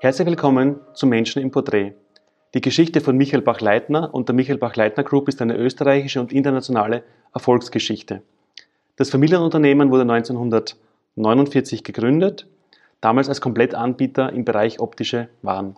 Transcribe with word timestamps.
Herzlich 0.00 0.28
willkommen 0.28 0.78
zu 0.94 1.08
Menschen 1.08 1.42
im 1.42 1.50
Porträt. 1.50 1.92
Die 2.54 2.60
Geschichte 2.60 3.00
von 3.00 3.16
Michael 3.16 3.42
Bach-Leitner 3.42 4.14
und 4.14 4.28
der 4.28 4.36
Michael 4.36 4.56
Bach-Leitner 4.56 5.02
Group 5.02 5.26
ist 5.26 5.42
eine 5.42 5.56
österreichische 5.56 6.20
und 6.20 6.32
internationale 6.32 7.02
Erfolgsgeschichte. 7.34 8.22
Das 8.94 9.10
Familienunternehmen 9.10 9.90
wurde 9.90 10.02
1949 10.02 11.82
gegründet, 11.82 12.46
damals 13.00 13.28
als 13.28 13.40
Komplettanbieter 13.40 14.32
im 14.32 14.44
Bereich 14.44 14.78
optische 14.78 15.30
Waren. 15.42 15.74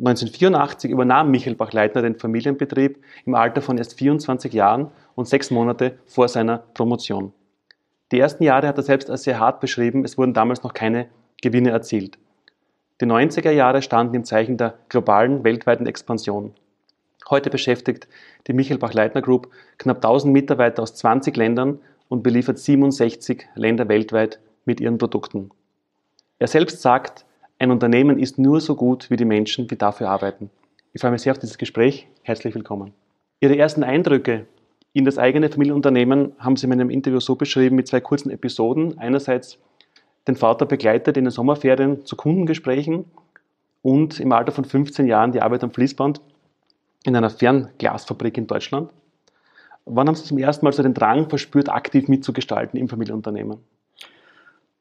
1984 0.00 0.90
übernahm 0.90 1.30
Michael 1.30 1.54
Bach-Leitner 1.54 2.02
den 2.02 2.16
Familienbetrieb 2.16 3.04
im 3.24 3.36
Alter 3.36 3.62
von 3.62 3.78
erst 3.78 3.96
24 3.96 4.52
Jahren 4.52 4.90
und 5.14 5.28
sechs 5.28 5.52
Monate 5.52 5.96
vor 6.06 6.26
seiner 6.26 6.58
Promotion. 6.58 7.32
Die 8.10 8.18
ersten 8.18 8.42
Jahre 8.42 8.66
hat 8.66 8.78
er 8.78 8.82
selbst 8.82 9.08
als 9.10 9.22
sehr 9.22 9.38
hart 9.38 9.60
beschrieben, 9.60 10.04
es 10.04 10.18
wurden 10.18 10.34
damals 10.34 10.64
noch 10.64 10.74
keine 10.74 11.06
Gewinne 11.40 11.70
erzielt. 11.70 12.18
Die 13.00 13.06
90er 13.06 13.50
Jahre 13.50 13.82
standen 13.82 14.14
im 14.14 14.24
Zeichen 14.24 14.56
der 14.56 14.78
globalen, 14.88 15.42
weltweiten 15.42 15.86
Expansion. 15.86 16.54
Heute 17.28 17.50
beschäftigt 17.50 18.06
die 18.46 18.52
Michael 18.52 18.78
Bach-Leitner 18.78 19.20
Group 19.20 19.50
knapp 19.78 19.96
1000 19.96 20.32
Mitarbeiter 20.32 20.80
aus 20.80 20.94
20 20.94 21.36
Ländern 21.36 21.80
und 22.08 22.22
beliefert 22.22 22.58
67 22.58 23.48
Länder 23.56 23.88
weltweit 23.88 24.38
mit 24.64 24.80
ihren 24.80 24.98
Produkten. 24.98 25.50
Er 26.38 26.46
selbst 26.46 26.82
sagt, 26.82 27.24
ein 27.58 27.72
Unternehmen 27.72 28.20
ist 28.20 28.38
nur 28.38 28.60
so 28.60 28.76
gut 28.76 29.10
wie 29.10 29.16
die 29.16 29.24
Menschen, 29.24 29.66
die 29.66 29.76
dafür 29.76 30.08
arbeiten. 30.08 30.50
Ich 30.92 31.00
freue 31.00 31.10
mich 31.10 31.22
sehr 31.22 31.32
auf 31.32 31.38
dieses 31.38 31.58
Gespräch. 31.58 32.06
Herzlich 32.22 32.54
willkommen. 32.54 32.92
Ihre 33.40 33.58
ersten 33.58 33.82
Eindrücke 33.82 34.46
in 34.92 35.04
das 35.04 35.18
eigene 35.18 35.48
Familienunternehmen 35.48 36.34
haben 36.38 36.56
Sie 36.56 36.66
in 36.66 36.70
meinem 36.70 36.90
Interview 36.90 37.18
so 37.18 37.34
beschrieben 37.34 37.74
mit 37.74 37.88
zwei 37.88 38.00
kurzen 38.00 38.30
Episoden. 38.30 38.96
Einerseits 38.98 39.58
den 40.26 40.36
Vater 40.36 40.66
begleitet 40.66 41.16
in 41.16 41.24
den 41.24 41.30
Sommerferien 41.30 42.04
zu 42.04 42.16
Kundengesprächen 42.16 43.04
und 43.82 44.20
im 44.20 44.32
Alter 44.32 44.52
von 44.52 44.64
15 44.64 45.06
Jahren 45.06 45.32
die 45.32 45.42
Arbeit 45.42 45.62
am 45.62 45.70
Fließband 45.70 46.20
in 47.04 47.14
einer 47.14 47.30
Fernglasfabrik 47.30 48.38
in 48.38 48.46
Deutschland. 48.46 48.90
Wann 49.84 50.08
haben 50.08 50.14
Sie 50.14 50.24
zum 50.24 50.38
ersten 50.38 50.64
Mal 50.64 50.72
so 50.72 50.82
den 50.82 50.94
Drang 50.94 51.28
verspürt, 51.28 51.68
aktiv 51.68 52.08
mitzugestalten 52.08 52.80
im 52.80 52.88
Familienunternehmen? 52.88 53.58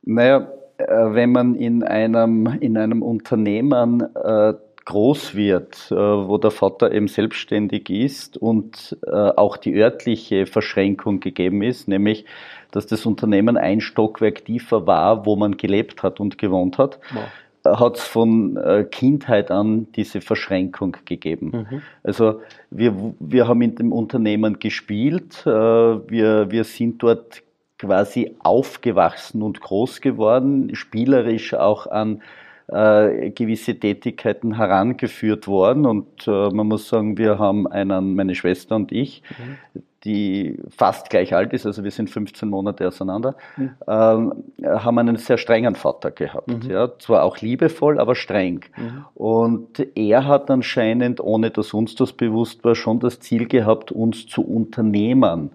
Naja, 0.04 0.48
äh, 0.78 0.86
wenn 0.88 1.32
man 1.32 1.56
in 1.56 1.84
einem, 1.84 2.48
in 2.60 2.78
einem 2.78 3.02
Unternehmen 3.02 4.02
äh, 4.16 4.54
groß 4.86 5.36
wird, 5.36 5.92
äh, 5.92 5.96
wo 5.96 6.38
der 6.38 6.52
Vater 6.52 6.92
eben 6.92 7.08
selbstständig 7.08 7.90
ist 7.90 8.38
und 8.38 8.98
auch 9.06 9.58
die 9.58 9.76
örtliche 9.76 10.46
Verschränkung 10.46 11.20
gegeben 11.20 11.62
ist, 11.62 11.88
nämlich 11.88 12.26
dass 12.74 12.88
das 12.88 13.06
Unternehmen 13.06 13.56
ein 13.56 13.82
Stockwerk 13.82 14.46
tiefer 14.46 14.88
war, 14.88 15.26
wo 15.26 15.36
man 15.36 15.58
gelebt 15.58 16.02
hat 16.04 16.20
und 16.20 16.38
gewohnt 16.38 16.78
hat, 16.80 17.00
wow. 17.14 17.80
hat 17.80 17.98
es 17.98 18.04
von 18.04 18.58
äh, 18.58 18.84
Kindheit 18.84 19.52
an 19.52 19.88
diese 19.96 20.22
Verschränkung 20.22 20.98
gegeben. 21.06 21.68
Mhm. 21.70 21.82
Also 22.02 22.42
wir, 22.72 23.14
wir 23.20 23.48
haben 23.48 23.62
in 23.62 23.76
dem 23.76 23.92
Unternehmen 23.92 24.58
gespielt, 24.58 25.44
äh, 25.46 25.50
wir, 25.50 26.50
wir 26.50 26.64
sind 26.64 27.02
dort 27.04 27.44
quasi 27.78 28.36
aufgewachsen 28.40 29.44
und 29.44 29.62
groß 29.62 30.02
geworden, 30.02 30.74
spielerisch 30.74 31.54
auch 31.54 31.86
an 31.86 32.24
äh, 32.70 33.30
gewisse 33.30 33.76
Tätigkeiten 33.76 34.56
herangeführt 34.56 35.48
worden 35.48 35.86
und 35.86 36.28
äh, 36.28 36.50
man 36.50 36.68
muss 36.68 36.90
sagen, 36.90 37.20
wir 37.20 37.38
haben 37.38 37.68
einen, 37.68 38.16
meine 38.16 38.34
Schwester 38.34 38.76
und 38.76 38.92
ich, 38.92 39.22
mhm 39.38 39.84
die 40.04 40.60
fast 40.70 41.10
gleich 41.10 41.34
alt 41.34 41.54
ist, 41.54 41.66
also 41.66 41.84
wir 41.84 41.92
sind 41.92 42.10
15 42.10 42.50
Monate 42.50 42.88
auseinander, 42.88 43.36
mhm. 43.56 43.72
ähm, 43.88 44.34
haben 44.64 45.00
einen 45.00 45.16
sehr 45.16 45.38
strengen 45.38 45.76
Vater 45.76 46.12
gehabt. 46.12 46.66
Mhm. 46.66 46.70
Ja, 46.70 46.90
zwar 47.00 47.24
auch 47.24 47.38
liebevoll, 47.38 48.00
aber 48.00 48.16
streng. 48.16 48.66
Mhm. 48.76 49.06
Und 49.16 49.88
er 49.96 50.28
hat 50.28 50.52
anscheinend, 50.52 51.22
ohne 51.22 51.52
dass 51.52 51.74
uns 51.74 51.96
das 51.96 52.14
bewusst 52.14 52.64
war, 52.64 52.76
schon 52.76 53.00
das 53.00 53.20
Ziel 53.20 53.48
gehabt, 53.48 53.92
uns 53.92 54.28
zu 54.28 54.46
Unternehmern 54.46 55.52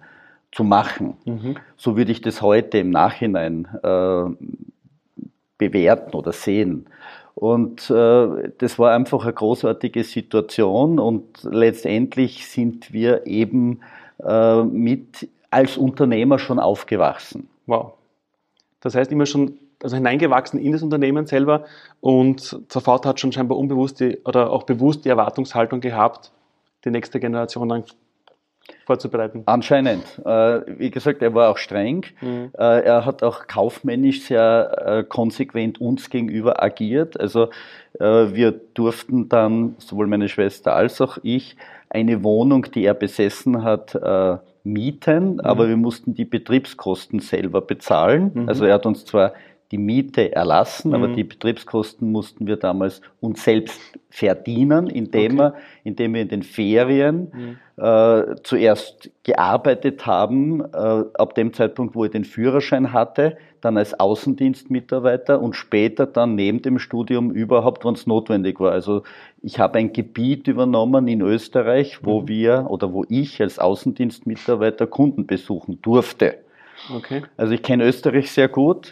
zu 0.53 0.65
machen. 0.65 1.15
Mhm. 1.25 1.57
So 1.77 1.97
würde 1.97 2.13
ich 2.13 2.23
das 2.23 2.41
heute 2.41 2.79
im 2.79 2.91
Nachhinein 2.91 3.69
äh, 3.83 4.25
bewerten 5.59 6.17
oder 6.17 6.33
sehen. 6.33 6.87
Und 7.35 7.89
äh, 7.91 8.51
das 8.59 8.79
war 8.81 8.93
einfach 8.93 9.23
eine 9.23 9.33
großartige 9.33 10.03
Situation 10.03 10.99
und 10.99 11.45
letztendlich 11.45 12.49
sind 12.49 12.93
wir 12.93 13.27
eben 13.27 13.81
äh, 14.25 14.63
mit 14.63 15.29
als 15.51 15.77
Unternehmer 15.77 16.39
schon 16.39 16.59
aufgewachsen. 16.59 17.49
Wow. 17.67 17.93
Das 18.81 18.95
heißt 18.95 19.11
immer 19.13 19.27
schon 19.27 19.59
also 19.83 19.97
hineingewachsen 19.97 20.61
in 20.61 20.73
das 20.73 20.83
Unternehmen 20.83 21.27
selber 21.27 21.65
und 22.01 22.61
Vater 22.81 23.11
hat 23.11 23.21
schon 23.21 23.33
scheinbar 23.33 23.59
unbewusst 23.59 24.01
die, 24.01 24.19
oder 24.25 24.51
auch 24.51 24.65
bewusst 24.65 25.05
die 25.05 25.09
Erwartungshaltung 25.09 25.81
gehabt, 25.81 26.33
die 26.85 26.91
nächste 26.91 27.21
Generation 27.21 27.69
dann 27.69 27.85
vorzubereiten. 28.87 29.43
Anscheinend. 29.47 30.05
Äh, 30.25 30.61
wie 30.79 30.91
gesagt, 30.91 31.23
er 31.23 31.35
war 31.35 31.51
auch 31.51 31.59
streng. 31.59 32.05
Mhm. 32.21 32.51
Äh, 32.57 32.81
er 32.81 33.05
hat 33.05 33.23
auch 33.23 33.47
kaufmännisch 33.47 34.23
sehr 34.23 34.83
äh, 34.85 35.05
konsequent 35.05 35.81
uns 35.81 36.11
gegenüber 36.11 36.63
agiert. 36.63 37.19
Also 37.21 37.51
äh, 37.99 38.05
wir 38.05 38.53
durften 38.75 39.29
dann, 39.29 39.77
sowohl 39.79 40.07
meine 40.07 40.29
Schwester 40.29 40.75
als 40.75 41.01
auch 41.01 41.19
ich, 41.23 41.57
eine 41.91 42.23
Wohnung, 42.23 42.67
die 42.75 42.85
er 42.85 42.95
besessen 42.95 43.63
hat, 43.63 43.95
äh, 43.95 44.37
mieten, 44.65 45.35
mhm. 45.35 45.41
aber 45.41 45.69
wir 45.69 45.77
mussten 45.77 46.15
die 46.15 46.25
Betriebskosten 46.25 47.21
selber 47.21 47.61
bezahlen. 47.61 48.31
Mhm. 48.35 48.49
Also 48.49 48.65
er 48.65 48.75
hat 48.75 48.87
uns 48.87 49.05
zwar 49.05 49.33
die 49.71 49.79
Miete 49.79 50.35
erlassen, 50.35 50.89
mhm. 50.89 50.95
aber 50.95 51.09
die 51.09 51.25
Betriebskosten 51.25 52.11
mussten 52.11 52.47
wir 52.47 52.57
damals 52.57 53.03
uns 53.21 53.45
selbst 53.45 53.81
verdienen, 54.09 54.87
indem, 54.89 55.33
okay. 55.33 55.39
wir, 55.39 55.55
indem 55.85 56.15
wir 56.15 56.23
in 56.23 56.29
den 56.29 56.43
Ferien 56.43 57.59
mhm. 57.77 57.83
äh, 57.83 58.37
zuerst 58.43 59.11
gearbeitet 59.25 60.07
haben, 60.07 60.61
äh, 60.61 61.05
ab 61.15 61.35
dem 61.35 61.53
Zeitpunkt, 61.53 61.95
wo 61.95 62.07
ich 62.07 62.11
den 62.11 62.25
Führerschein 62.25 62.95
hatte, 62.95 63.37
dann 63.61 63.77
als 63.77 63.99
Außendienstmitarbeiter 63.99 65.41
und 65.43 65.55
später 65.55 66.07
dann 66.07 66.35
neben 66.35 66.63
dem 66.63 66.79
Studium 66.79 67.31
überhaupt, 67.31 67.85
wenn 67.85 67.95
es 67.95 68.07
notwendig 68.07 68.61
war. 68.61 68.73
Also 68.73 69.03
ich 69.43 69.59
habe 69.59 69.79
ein 69.79 69.93
Gebiet 69.93 70.49
übernommen 70.49 71.09
in 71.09 71.21
Österreich, 71.21 71.99
wo 72.03 72.23
mhm. 72.23 72.29
wir 72.29 72.67
oder 72.71 72.95
wo 72.95 73.05
ich 73.09 73.43
als 73.43 73.59
Außendienstmitarbeiter 73.59 74.87
Kunden 74.87 75.27
besuchen 75.27 75.83
durfte. 75.83 76.39
Okay. 76.95 77.23
Also 77.37 77.53
ich 77.53 77.63
kenne 77.63 77.85
Österreich 77.85 78.31
sehr 78.31 78.49
gut. 78.49 78.91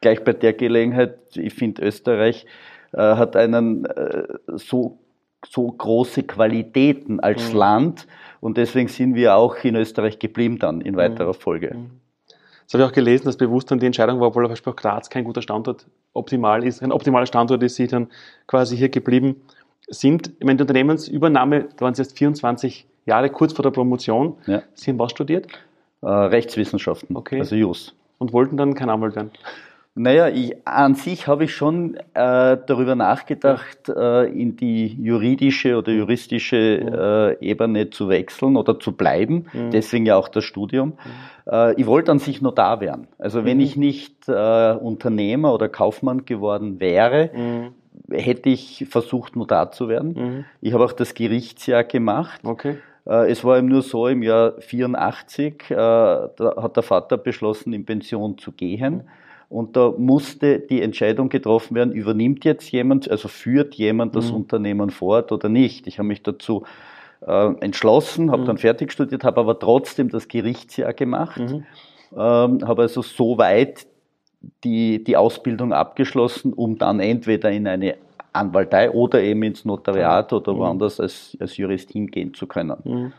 Gleich 0.00 0.24
bei 0.24 0.32
der 0.32 0.52
Gelegenheit, 0.54 1.18
ich 1.34 1.54
finde 1.54 1.82
Österreich 1.82 2.46
äh, 2.92 2.98
hat 2.98 3.36
einen 3.36 3.84
äh, 3.84 4.24
so, 4.46 4.98
so 5.46 5.70
große 5.70 6.22
Qualitäten 6.22 7.20
als 7.20 7.52
mhm. 7.52 7.58
Land 7.58 8.06
und 8.40 8.56
deswegen 8.56 8.88
sind 8.88 9.14
wir 9.14 9.36
auch 9.36 9.56
in 9.62 9.76
Österreich 9.76 10.18
geblieben 10.18 10.58
dann 10.58 10.80
in 10.80 10.96
weiterer 10.96 11.34
mhm. 11.34 11.34
Folge. 11.34 11.74
Mhm. 11.74 11.90
Das 12.64 12.74
habe 12.74 12.84
ich 12.84 12.90
auch 12.90 12.94
gelesen, 12.94 13.24
dass 13.24 13.36
bewusst 13.36 13.70
dann 13.70 13.80
die 13.80 13.86
Entscheidung 13.86 14.20
war, 14.20 14.28
obwohl 14.28 14.44
zum 14.44 14.52
Beispiel 14.52 14.72
auch 14.72 14.76
Graz 14.76 15.10
kein 15.10 15.24
guter 15.24 15.42
Standort 15.42 15.86
optimal 16.12 16.64
ist, 16.64 16.82
ein 16.82 16.92
optimaler 16.92 17.26
Standort 17.26 17.62
ist, 17.64 17.74
sie 17.74 17.88
dann 17.88 18.08
quasi 18.46 18.76
hier 18.76 18.88
geblieben 18.88 19.42
sind. 19.88 20.28
Ich 20.38 20.46
meine, 20.46 20.56
die 20.56 20.62
Unternehmensübernahme, 20.62 21.68
da 21.76 21.80
waren 21.84 21.94
Sie 21.94 22.02
erst 22.02 22.16
24 22.16 22.86
Jahre, 23.06 23.28
kurz 23.30 23.54
vor 23.54 23.64
der 23.64 23.70
Promotion. 23.70 24.36
Ja. 24.46 24.62
Sie 24.74 24.92
haben 24.92 25.00
was 25.00 25.10
studiert? 25.10 25.48
Äh, 26.02 26.06
Rechtswissenschaften, 26.08 27.16
okay. 27.16 27.40
also 27.40 27.56
Jus. 27.56 27.96
Und 28.18 28.32
wollten 28.32 28.56
dann 28.56 28.74
kein 28.74 28.88
Anwalt 28.88 29.16
werden? 29.16 29.32
Naja, 29.96 30.28
ich, 30.28 30.56
an 30.66 30.94
sich 30.94 31.26
habe 31.26 31.44
ich 31.44 31.54
schon 31.54 31.96
äh, 31.96 32.02
darüber 32.14 32.94
nachgedacht, 32.94 33.88
äh, 33.88 34.26
in 34.26 34.54
die 34.54 34.86
juridische 34.86 35.76
oder 35.76 35.90
juristische 35.90 37.36
äh, 37.40 37.44
Ebene 37.44 37.90
zu 37.90 38.08
wechseln 38.08 38.56
oder 38.56 38.78
zu 38.78 38.92
bleiben. 38.92 39.46
Mhm. 39.52 39.72
Deswegen 39.72 40.06
ja 40.06 40.16
auch 40.16 40.28
das 40.28 40.44
Studium. 40.44 40.90
Mhm. 40.90 41.52
Äh, 41.52 41.74
ich 41.74 41.86
wollte 41.86 42.12
an 42.12 42.20
sich 42.20 42.40
Notar 42.40 42.80
werden. 42.80 43.08
Also 43.18 43.44
wenn 43.44 43.56
mhm. 43.56 43.64
ich 43.64 43.76
nicht 43.76 44.28
äh, 44.28 44.72
Unternehmer 44.74 45.52
oder 45.52 45.68
Kaufmann 45.68 46.24
geworden 46.24 46.78
wäre, 46.78 47.30
mhm. 47.34 47.74
hätte 48.16 48.48
ich 48.48 48.86
versucht, 48.88 49.34
Notar 49.34 49.72
zu 49.72 49.88
werden. 49.88 50.12
Mhm. 50.12 50.44
Ich 50.60 50.72
habe 50.72 50.84
auch 50.84 50.92
das 50.92 51.14
Gerichtsjahr 51.14 51.82
gemacht. 51.82 52.40
Okay. 52.44 52.76
Äh, 53.06 53.28
es 53.28 53.42
war 53.42 53.58
eben 53.58 53.66
nur 53.66 53.82
so, 53.82 54.06
im 54.06 54.22
Jahr 54.22 54.52
84 54.60 55.64
da 55.68 56.30
hat 56.38 56.76
der 56.76 56.82
Vater 56.84 57.16
beschlossen, 57.16 57.72
in 57.72 57.84
Pension 57.84 58.38
zu 58.38 58.52
gehen. 58.52 59.02
Und 59.50 59.76
da 59.76 59.92
musste 59.98 60.60
die 60.60 60.80
Entscheidung 60.80 61.28
getroffen 61.28 61.74
werden, 61.74 61.92
übernimmt 61.92 62.44
jetzt 62.44 62.70
jemand, 62.70 63.10
also 63.10 63.26
führt 63.26 63.74
jemand 63.74 64.14
das 64.14 64.30
mhm. 64.30 64.36
Unternehmen 64.36 64.90
fort 64.90 65.32
oder 65.32 65.48
nicht. 65.48 65.88
Ich 65.88 65.98
habe 65.98 66.06
mich 66.06 66.22
dazu 66.22 66.62
äh, 67.26 67.54
entschlossen, 67.60 68.30
habe 68.30 68.42
mhm. 68.42 68.46
dann 68.46 68.58
fertig 68.58 68.92
studiert, 68.92 69.24
habe 69.24 69.40
aber 69.40 69.58
trotzdem 69.58 70.08
das 70.08 70.28
Gerichtsjahr 70.28 70.92
gemacht, 70.92 71.40
mhm. 71.40 71.64
ähm, 72.12 72.60
habe 72.66 72.82
also 72.82 73.02
so 73.02 73.38
weit 73.38 73.88
die, 74.62 75.02
die 75.02 75.16
Ausbildung 75.16 75.72
abgeschlossen, 75.72 76.52
um 76.52 76.78
dann 76.78 77.00
entweder 77.00 77.50
in 77.50 77.66
eine 77.66 77.96
Anwaltei 78.32 78.88
oder 78.92 79.20
eben 79.20 79.42
ins 79.42 79.64
Notariat 79.64 80.32
oder 80.32 80.54
mhm. 80.54 80.58
woanders 80.58 81.00
als, 81.00 81.36
als 81.40 81.56
Jurist 81.56 81.90
hingehen 81.90 82.34
zu 82.34 82.46
können. 82.46 82.76
Mhm. 82.84 83.12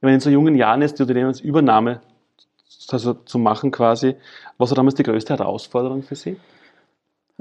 Wenn 0.00 0.14
in 0.14 0.20
so 0.20 0.30
jungen 0.30 0.54
Jahren 0.54 0.82
ist 0.82 1.00
die 1.00 1.02
Unternehmensübernahme 1.02 2.00
also 2.92 3.14
zu 3.14 3.38
machen 3.38 3.70
quasi. 3.70 4.16
Was 4.56 4.70
war 4.70 4.76
damals 4.76 4.94
die 4.94 5.02
größte 5.02 5.36
Herausforderung 5.36 6.02
für 6.02 6.14
Sie? 6.14 6.36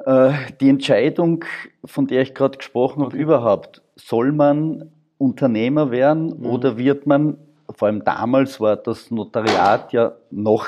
Äh, 0.05 0.33
die 0.61 0.69
Entscheidung, 0.69 1.43
von 1.85 2.07
der 2.07 2.21
ich 2.21 2.33
gerade 2.33 2.57
gesprochen 2.57 3.03
habe, 3.03 3.17
überhaupt, 3.17 3.81
soll 3.95 4.31
man 4.31 4.91
Unternehmer 5.17 5.91
werden 5.91 6.39
mhm. 6.39 6.45
oder 6.45 6.77
wird 6.77 7.07
man, 7.07 7.37
vor 7.69 7.87
allem 7.87 8.03
damals 8.03 8.59
war 8.59 8.75
das 8.75 9.09
Notariat 9.09 9.91
ja 9.93 10.13
noch 10.29 10.67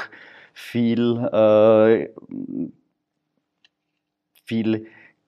viel, 0.54 1.18
äh, 1.32 2.10
viel 4.46 4.88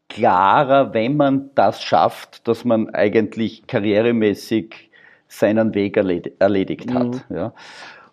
klarer, 0.09 0.93
wenn 0.93 1.15
man 1.15 1.51
das 1.55 1.81
schafft, 1.83 2.47
dass 2.47 2.65
man 2.65 2.89
eigentlich 2.89 3.67
karrieremäßig 3.67 4.89
seinen 5.27 5.73
Weg 5.73 5.95
erledigt 5.95 6.93
hat. 6.93 7.29
Mhm. 7.29 7.35
Ja. 7.35 7.53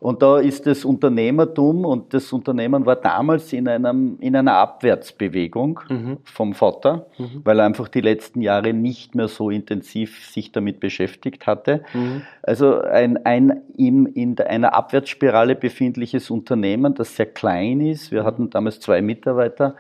Und 0.00 0.22
da 0.22 0.38
ist 0.38 0.66
das 0.66 0.84
Unternehmertum 0.84 1.84
und 1.84 2.14
das 2.14 2.32
Unternehmen 2.32 2.86
war 2.86 2.96
damals 2.96 3.52
in, 3.52 3.66
einem, 3.66 4.16
in 4.20 4.36
einer 4.36 4.54
Abwärtsbewegung 4.54 5.80
mhm. 5.88 6.18
vom 6.24 6.54
Vater, 6.54 7.06
mhm. 7.18 7.40
weil 7.44 7.58
er 7.58 7.66
einfach 7.66 7.88
die 7.88 8.00
letzten 8.00 8.40
Jahre 8.40 8.72
nicht 8.72 9.14
mehr 9.14 9.28
so 9.28 9.50
intensiv 9.50 10.24
sich 10.26 10.52
damit 10.52 10.78
beschäftigt 10.78 11.46
hatte. 11.46 11.82
Mhm. 11.94 12.22
Also 12.42 12.80
ein, 12.80 13.24
ein 13.26 13.62
in, 13.76 14.06
in 14.06 14.38
einer 14.38 14.74
Abwärtsspirale 14.74 15.56
befindliches 15.56 16.30
Unternehmen, 16.30 16.94
das 16.94 17.16
sehr 17.16 17.26
klein 17.26 17.80
ist. 17.80 18.12
Wir 18.12 18.24
hatten 18.24 18.50
damals 18.50 18.80
zwei 18.80 19.02
Mitarbeiter 19.02 19.74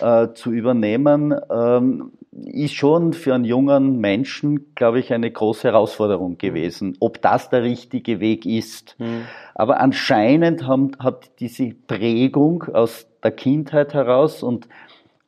äh, 0.00 0.28
zu 0.34 0.52
übernehmen. 0.52 1.34
Ähm, 1.50 2.12
ist 2.32 2.74
schon 2.74 3.12
für 3.12 3.34
einen 3.34 3.44
jungen 3.44 3.98
Menschen, 3.98 4.74
glaube 4.74 5.00
ich, 5.00 5.12
eine 5.12 5.30
große 5.30 5.68
Herausforderung 5.68 6.38
gewesen, 6.38 6.96
ob 6.98 7.20
das 7.20 7.50
der 7.50 7.62
richtige 7.62 8.20
Weg 8.20 8.46
ist. 8.46 8.96
Mhm. 8.98 9.26
Aber 9.54 9.80
anscheinend 9.80 10.66
haben, 10.66 10.92
hat 10.98 11.30
diese 11.40 11.74
Prägung 11.86 12.64
aus 12.72 13.06
der 13.22 13.32
Kindheit 13.32 13.92
heraus 13.92 14.42
und 14.42 14.66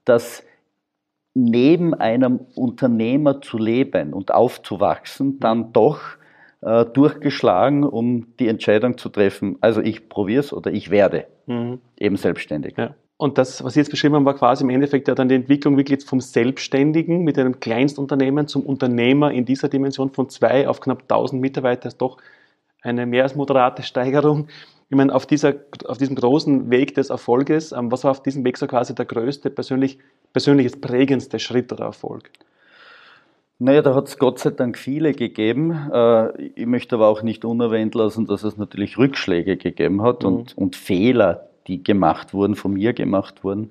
das 0.07 0.43
neben 1.35 1.93
einem 1.95 2.41
Unternehmer 2.55 3.41
zu 3.43 3.59
leben 3.59 4.15
und 4.15 4.33
aufzuwachsen, 4.33 5.27
mhm. 5.27 5.41
dann 5.41 5.73
doch 5.73 6.01
äh, 6.63 6.87
durchgeschlagen, 6.87 7.85
um 7.85 8.35
die 8.39 8.49
Entscheidung 8.49 8.97
zu 8.97 9.11
treffen, 9.11 9.59
also 9.61 9.83
ich 9.83 10.09
probiere 10.09 10.41
es 10.41 10.53
oder 10.53 10.73
ich 10.73 10.91
werde 10.91 11.27
mhm. 11.47 11.81
eben 11.99 12.17
selbstständig. 12.17 12.79
Ja. 12.79 12.95
Und 13.25 13.39
das, 13.39 13.65
was 13.65 13.73
Sie 13.73 13.81
jetzt 13.81 13.89
beschrieben 13.89 14.17
haben, 14.17 14.27
war 14.27 14.35
quasi 14.35 14.65
im 14.65 14.69
Endeffekt 14.69 15.09
ja 15.09 15.15
dann 15.15 15.31
die 15.31 15.35
Entwicklung 15.35 15.79
wirklich 15.79 16.05
vom 16.05 16.21
Selbstständigen 16.21 17.25
mit 17.25 17.39
einem 17.39 17.59
Kleinstunternehmen 17.59 18.49
zum 18.49 18.67
Unternehmer 18.67 19.33
in 19.33 19.47
dieser 19.47 19.71
Dimension 19.71 20.11
von 20.11 20.29
zwei 20.29 20.69
auf 20.69 20.81
knapp 20.81 21.05
1000 21.05 21.41
Mitarbeiter 21.41 21.89
ist 21.89 22.03
doch 22.03 22.19
eine 22.83 23.07
mehr 23.07 23.23
als 23.23 23.35
moderate 23.35 23.83
Steigerung. 23.83 24.49
Ich 24.91 24.97
meine, 24.99 25.15
auf, 25.15 25.25
dieser, 25.25 25.55
auf 25.87 25.97
diesem 25.97 26.17
großen 26.17 26.69
Weg 26.69 26.97
des 26.97 27.09
Erfolges, 27.09 27.73
ähm, 27.73 27.91
was 27.91 28.05
war 28.05 28.11
auf 28.11 28.23
diesem 28.23 28.45
Weg 28.45 28.59
so 28.59 28.67
quasi 28.67 28.95
der 28.95 29.07
größte, 29.07 29.49
persönlich, 29.49 29.99
persönliches 30.35 30.79
prägendste 30.79 31.39
Schritt 31.39 31.73
oder 31.73 31.87
Erfolg? 31.87 32.29
Naja, 33.59 33.81
da 33.81 33.95
hat 33.95 34.09
es 34.09 34.19
Gott 34.19 34.39
sei 34.39 34.51
Dank 34.51 34.77
viele 34.77 35.13
gegeben. 35.13 35.71
Äh, 35.91 36.43
ich 36.57 36.67
möchte 36.67 36.97
aber 36.97 37.09
auch 37.09 37.23
nicht 37.23 37.47
unerwähnt 37.47 37.95
lassen, 37.95 38.27
dass 38.27 38.45
es 38.45 38.59
natürlich 38.59 38.99
Rückschläge 38.99 39.57
gegeben 39.57 40.03
hat 40.03 40.25
mhm. 40.25 40.29
und, 40.29 40.59
und 40.59 40.77
Fehler, 40.77 41.49
die 41.67 41.83
gemacht 41.83 42.35
wurden, 42.35 42.57
von 42.57 42.73
mir 42.75 42.93
gemacht 42.93 43.45
wurden. 43.45 43.71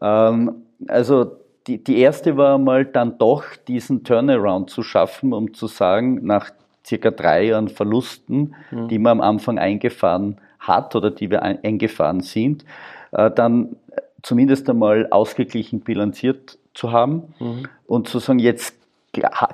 Mhm. 0.00 0.52
also 0.88 1.32
die, 1.66 1.82
die 1.82 1.98
erste 1.98 2.36
war 2.36 2.58
mal 2.58 2.84
dann 2.84 3.16
doch 3.18 3.44
diesen 3.68 4.04
Turnaround 4.04 4.70
zu 4.70 4.82
schaffen, 4.82 5.32
um 5.32 5.54
zu 5.54 5.66
sagen, 5.66 6.20
nach 6.22 6.50
circa 6.86 7.10
drei 7.10 7.44
Jahren 7.44 7.68
Verlusten, 7.68 8.54
mhm. 8.70 8.88
die 8.88 8.98
man 8.98 9.12
am 9.12 9.20
Anfang 9.22 9.58
eingefahren 9.58 10.38
hat 10.58 10.94
oder 10.94 11.10
die 11.10 11.30
wir 11.30 11.42
eingefahren 11.42 12.20
sind, 12.20 12.64
äh, 13.12 13.30
dann 13.30 13.76
zumindest 14.22 14.68
einmal 14.68 15.08
ausgeglichen 15.10 15.80
bilanziert 15.80 16.58
zu 16.74 16.92
haben 16.92 17.34
mhm. 17.38 17.68
und 17.86 18.08
zu 18.08 18.18
sagen, 18.18 18.38
jetzt 18.38 18.76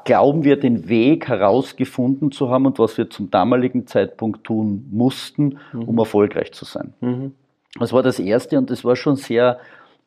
glauben 0.04 0.42
wir 0.42 0.58
den 0.58 0.88
Weg 0.88 1.28
herausgefunden 1.28 2.32
zu 2.32 2.48
haben 2.48 2.64
und 2.64 2.78
was 2.78 2.96
wir 2.96 3.10
zum 3.10 3.30
damaligen 3.30 3.86
Zeitpunkt 3.86 4.44
tun 4.44 4.86
mussten, 4.90 5.58
mhm. 5.72 5.82
um 5.82 5.98
erfolgreich 5.98 6.52
zu 6.52 6.64
sein. 6.64 6.94
Mhm. 7.00 7.34
Das 7.78 7.92
war 7.92 8.02
das 8.02 8.18
Erste 8.18 8.58
und 8.58 8.70
das 8.70 8.84
war 8.84 8.96
schon 8.96 9.16
sehr 9.16 9.58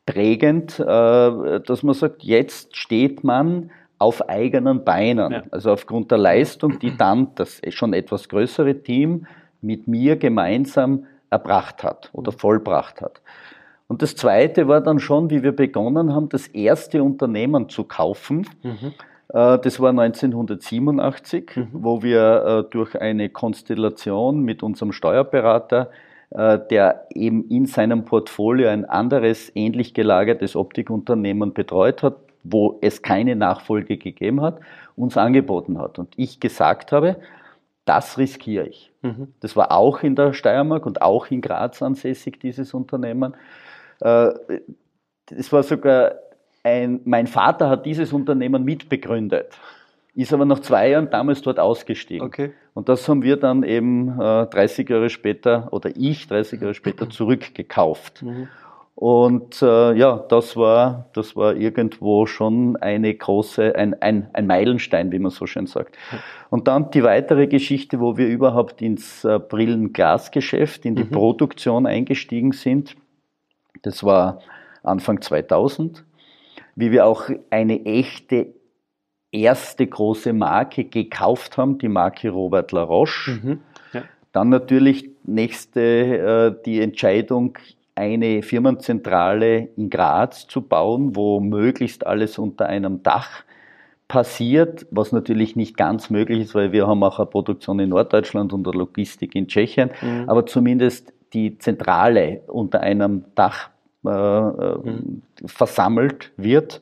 prägend, 0.05 0.79
äh, 0.79 0.83
dass 0.83 1.83
man 1.83 1.93
sagt, 1.93 2.23
jetzt 2.23 2.75
steht 2.75 3.23
man 3.23 3.71
auf 3.99 4.27
eigenen 4.27 4.83
Beinen. 4.83 5.31
Ja. 5.31 5.43
Also 5.51 5.71
aufgrund 5.71 6.11
der 6.11 6.17
Leistung, 6.17 6.79
die 6.79 6.97
dann 6.97 7.29
das 7.35 7.61
schon 7.69 7.93
etwas 7.93 8.27
größere 8.27 8.83
Team 8.83 9.27
mit 9.61 9.87
mir 9.87 10.17
gemeinsam 10.17 11.05
erbracht 11.29 11.83
hat 11.83 12.09
oder 12.11 12.31
vollbracht 12.31 13.01
hat. 13.01 13.21
Und 13.87 14.01
das 14.01 14.15
Zweite 14.15 14.67
war 14.67 14.81
dann 14.81 14.99
schon, 14.99 15.29
wie 15.29 15.43
wir 15.43 15.55
begonnen 15.55 16.13
haben, 16.13 16.29
das 16.29 16.47
erste 16.47 17.01
Unternehmen 17.03 17.69
zu 17.69 17.83
kaufen. 17.83 18.47
Mhm. 18.63 18.93
Äh, 19.29 19.59
das 19.59 19.79
war 19.79 19.89
1987, 19.89 21.51
mhm. 21.55 21.67
wo 21.71 22.03
wir 22.03 22.65
äh, 22.67 22.71
durch 22.71 22.99
eine 22.99 23.29
Konstellation 23.29 24.41
mit 24.41 24.63
unserem 24.63 24.91
Steuerberater 24.91 25.91
der 26.35 27.05
eben 27.13 27.47
in 27.49 27.67
seinem 27.67 28.05
Portfolio 28.05 28.69
ein 28.69 28.85
anderes 28.85 29.51
ähnlich 29.55 29.93
gelagertes 29.93 30.55
Optikunternehmen 30.55 31.53
betreut 31.53 32.01
hat, 32.01 32.15
wo 32.43 32.79
es 32.81 33.01
keine 33.01 33.35
Nachfolge 33.35 33.97
gegeben 33.97 34.41
hat, 34.41 34.59
uns 34.95 35.15
angeboten 35.15 35.77
hat. 35.77 35.99
Und 35.99 36.13
ich 36.17 36.39
gesagt 36.39 36.91
habe, 36.91 37.17
das 37.85 38.17
riskiere 38.17 38.67
ich. 38.67 38.91
Mhm. 39.01 39.33
Das 39.41 39.55
war 39.55 39.71
auch 39.71 40.01
in 40.03 40.15
der 40.15 40.33
Steiermark 40.33 40.85
und 40.85 41.01
auch 41.01 41.27
in 41.27 41.41
Graz 41.41 41.81
ansässig, 41.81 42.39
dieses 42.39 42.73
Unternehmen. 42.73 43.35
Äh, 44.01 44.31
es 45.29 45.51
war 45.51 45.63
sogar 45.63 46.15
ein, 46.63 47.01
mein 47.05 47.27
Vater 47.27 47.69
hat 47.69 47.85
dieses 47.85 48.13
Unternehmen 48.13 48.63
mitbegründet 48.63 49.57
ist 50.15 50.33
aber 50.33 50.45
nach 50.45 50.59
zwei 50.59 50.89
Jahren 50.89 51.09
damals 51.09 51.41
dort 51.41 51.59
ausgestiegen. 51.59 52.25
Okay. 52.25 52.51
Und 52.73 52.89
das 52.89 53.07
haben 53.07 53.23
wir 53.23 53.37
dann 53.37 53.63
eben 53.63 54.19
äh, 54.19 54.45
30 54.45 54.89
Jahre 54.89 55.09
später 55.09 55.69
oder 55.71 55.91
ich 55.95 56.27
30 56.27 56.61
Jahre 56.61 56.73
später 56.73 57.09
zurückgekauft. 57.09 58.21
Mhm. 58.21 58.47
Und 58.95 59.61
äh, 59.63 59.93
ja, 59.95 60.17
das 60.17 60.55
war, 60.55 61.09
das 61.13 61.35
war 61.35 61.55
irgendwo 61.55 62.27
schon 62.27 62.77
eine 62.77 63.13
große, 63.13 63.75
ein, 63.75 63.99
ein, 64.01 64.29
ein 64.33 64.45
Meilenstein, 64.45 65.11
wie 65.11 65.17
man 65.17 65.31
so 65.31 65.47
schön 65.47 65.65
sagt. 65.65 65.97
Und 66.51 66.67
dann 66.67 66.91
die 66.91 67.03
weitere 67.03 67.47
Geschichte, 67.47 67.99
wo 67.99 68.17
wir 68.17 68.27
überhaupt 68.27 68.83
ins 68.83 69.23
äh, 69.23 69.39
Brillenglasgeschäft, 69.39 70.85
in 70.85 70.95
die 70.95 71.05
mhm. 71.05 71.11
Produktion 71.11 71.87
eingestiegen 71.87 72.51
sind. 72.51 72.95
Das 73.81 74.03
war 74.03 74.39
Anfang 74.83 75.21
2000, 75.21 76.05
wie 76.75 76.91
wir 76.91 77.07
auch 77.07 77.29
eine 77.49 77.85
echte 77.85 78.53
erste 79.33 79.85
große 79.87 80.33
Marke 80.33 80.85
gekauft 80.85 81.57
haben, 81.57 81.77
die 81.77 81.89
Marke 81.89 82.29
Robert 82.29 82.71
Laroche. 82.71 83.31
Mhm. 83.31 83.59
Ja. 83.93 84.03
Dann 84.31 84.49
natürlich 84.49 85.09
nächste 85.23 85.81
äh, 85.81 86.63
die 86.65 86.81
Entscheidung, 86.81 87.57
eine 87.95 88.41
Firmenzentrale 88.41 89.69
in 89.77 89.89
Graz 89.89 90.47
zu 90.47 90.61
bauen, 90.61 91.15
wo 91.15 91.39
möglichst 91.39 92.07
alles 92.07 92.37
unter 92.37 92.65
einem 92.65 93.03
Dach 93.03 93.43
passiert, 94.07 94.85
was 94.91 95.11
natürlich 95.11 95.55
nicht 95.55 95.77
ganz 95.77 96.09
möglich 96.09 96.41
ist, 96.41 96.55
weil 96.55 96.71
wir 96.71 96.87
haben 96.87 97.03
auch 97.03 97.19
eine 97.19 97.25
Produktion 97.27 97.79
in 97.79 97.89
Norddeutschland 97.89 98.53
und 98.53 98.67
eine 98.67 98.77
Logistik 98.77 99.35
in 99.35 99.47
Tschechien, 99.47 99.91
mhm. 100.01 100.29
aber 100.29 100.45
zumindest 100.45 101.13
die 101.33 101.57
Zentrale 101.57 102.41
unter 102.47 102.81
einem 102.81 103.25
Dach 103.35 103.69
äh, 104.05 104.09
äh 104.09 104.77
mhm. 104.77 105.21
versammelt 105.45 106.31
wird. 106.37 106.81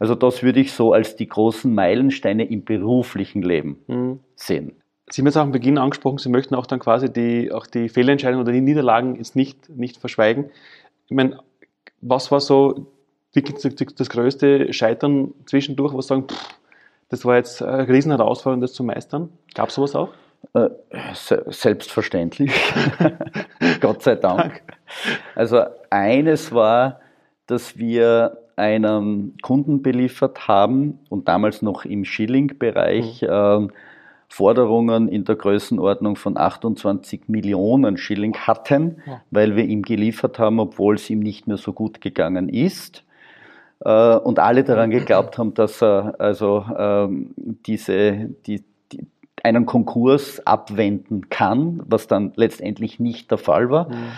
Also 0.00 0.14
das 0.14 0.42
würde 0.42 0.58
ich 0.58 0.72
so 0.72 0.92
als 0.92 1.14
die 1.14 1.28
großen 1.28 1.72
Meilensteine 1.72 2.44
im 2.50 2.64
beruflichen 2.64 3.42
Leben 3.42 3.78
mhm. 3.86 4.20
sehen. 4.34 4.72
Sie 5.10 5.20
haben 5.20 5.26
jetzt 5.26 5.36
auch 5.36 5.42
am 5.42 5.52
Beginn 5.52 5.76
angesprochen, 5.76 6.18
Sie 6.18 6.30
möchten 6.30 6.54
auch 6.54 6.66
dann 6.66 6.78
quasi 6.78 7.12
die, 7.12 7.52
auch 7.52 7.66
die 7.66 7.88
Fehlentscheidungen 7.88 8.42
oder 8.42 8.52
die 8.52 8.60
Niederlagen 8.62 9.16
jetzt 9.16 9.36
nicht, 9.36 9.68
nicht 9.68 9.98
verschweigen. 9.98 10.50
Ich 11.06 11.16
meine, 11.16 11.38
was 12.00 12.30
war 12.30 12.40
so 12.40 12.86
wirklich 13.32 13.58
das 13.94 14.08
größte 14.08 14.72
Scheitern 14.72 15.34
zwischendurch, 15.46 15.94
was 15.94 16.06
sagen, 16.06 16.28
pff, 16.28 16.48
das 17.10 17.24
war 17.24 17.36
jetzt 17.36 17.62
eine 17.62 17.88
Riesenherausforderung, 17.88 18.60
das 18.60 18.72
zu 18.72 18.84
meistern? 18.84 19.30
Gab 19.54 19.68
es 19.68 19.74
sowas 19.74 19.94
auch? 19.94 20.10
Äh, 20.54 20.70
selbstverständlich. 21.12 22.52
Gott 23.80 24.02
sei 24.02 24.14
Dank. 24.14 24.62
Also 25.34 25.64
eines 25.90 26.52
war, 26.52 27.00
dass 27.46 27.76
wir 27.76 28.38
einen 28.60 29.36
Kunden 29.42 29.82
beliefert 29.82 30.46
haben 30.46 31.00
und 31.08 31.26
damals 31.28 31.62
noch 31.62 31.84
im 31.84 32.04
Schilling-Bereich 32.04 33.22
mhm. 33.22 33.28
äh, 33.28 33.68
Forderungen 34.28 35.08
in 35.08 35.24
der 35.24 35.34
Größenordnung 35.34 36.14
von 36.14 36.36
28 36.36 37.22
Millionen 37.26 37.96
Schilling 37.96 38.36
hatten, 38.36 39.02
ja. 39.04 39.20
weil 39.32 39.56
wir 39.56 39.64
ihm 39.64 39.82
geliefert 39.82 40.38
haben, 40.38 40.60
obwohl 40.60 40.94
es 40.94 41.10
ihm 41.10 41.18
nicht 41.18 41.48
mehr 41.48 41.56
so 41.56 41.72
gut 41.72 42.00
gegangen 42.00 42.48
ist. 42.48 43.02
Äh, 43.80 44.16
und 44.16 44.38
alle 44.38 44.62
daran 44.62 44.90
geglaubt 44.90 45.36
haben, 45.36 45.54
dass 45.54 45.82
er 45.82 46.14
also 46.18 46.64
ähm, 46.78 47.34
diese, 47.66 48.30
die, 48.46 48.62
die, 48.92 49.06
einen 49.42 49.66
Konkurs 49.66 50.46
abwenden 50.46 51.28
kann, 51.28 51.82
was 51.86 52.06
dann 52.06 52.32
letztendlich 52.36 53.00
nicht 53.00 53.30
der 53.30 53.38
Fall 53.38 53.70
war. 53.70 53.88
Mhm. 53.88 54.12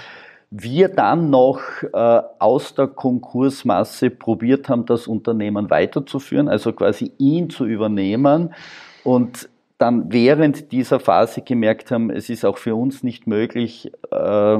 Wir 0.54 0.88
dann 0.88 1.30
noch 1.30 1.60
äh, 1.82 2.22
aus 2.38 2.74
der 2.74 2.86
Konkursmasse 2.86 4.10
probiert 4.10 4.68
haben, 4.68 4.84
das 4.84 5.06
Unternehmen 5.06 5.70
weiterzuführen, 5.70 6.48
also 6.48 6.74
quasi 6.74 7.12
ihn 7.16 7.48
zu 7.48 7.64
übernehmen 7.64 8.54
und 9.02 9.48
dann 9.78 10.12
während 10.12 10.70
dieser 10.70 11.00
Phase 11.00 11.40
gemerkt 11.40 11.90
haben, 11.90 12.10
es 12.10 12.28
ist 12.28 12.44
auch 12.44 12.58
für 12.58 12.74
uns 12.74 13.02
nicht 13.02 13.26
möglich, 13.26 13.90
äh, 14.10 14.58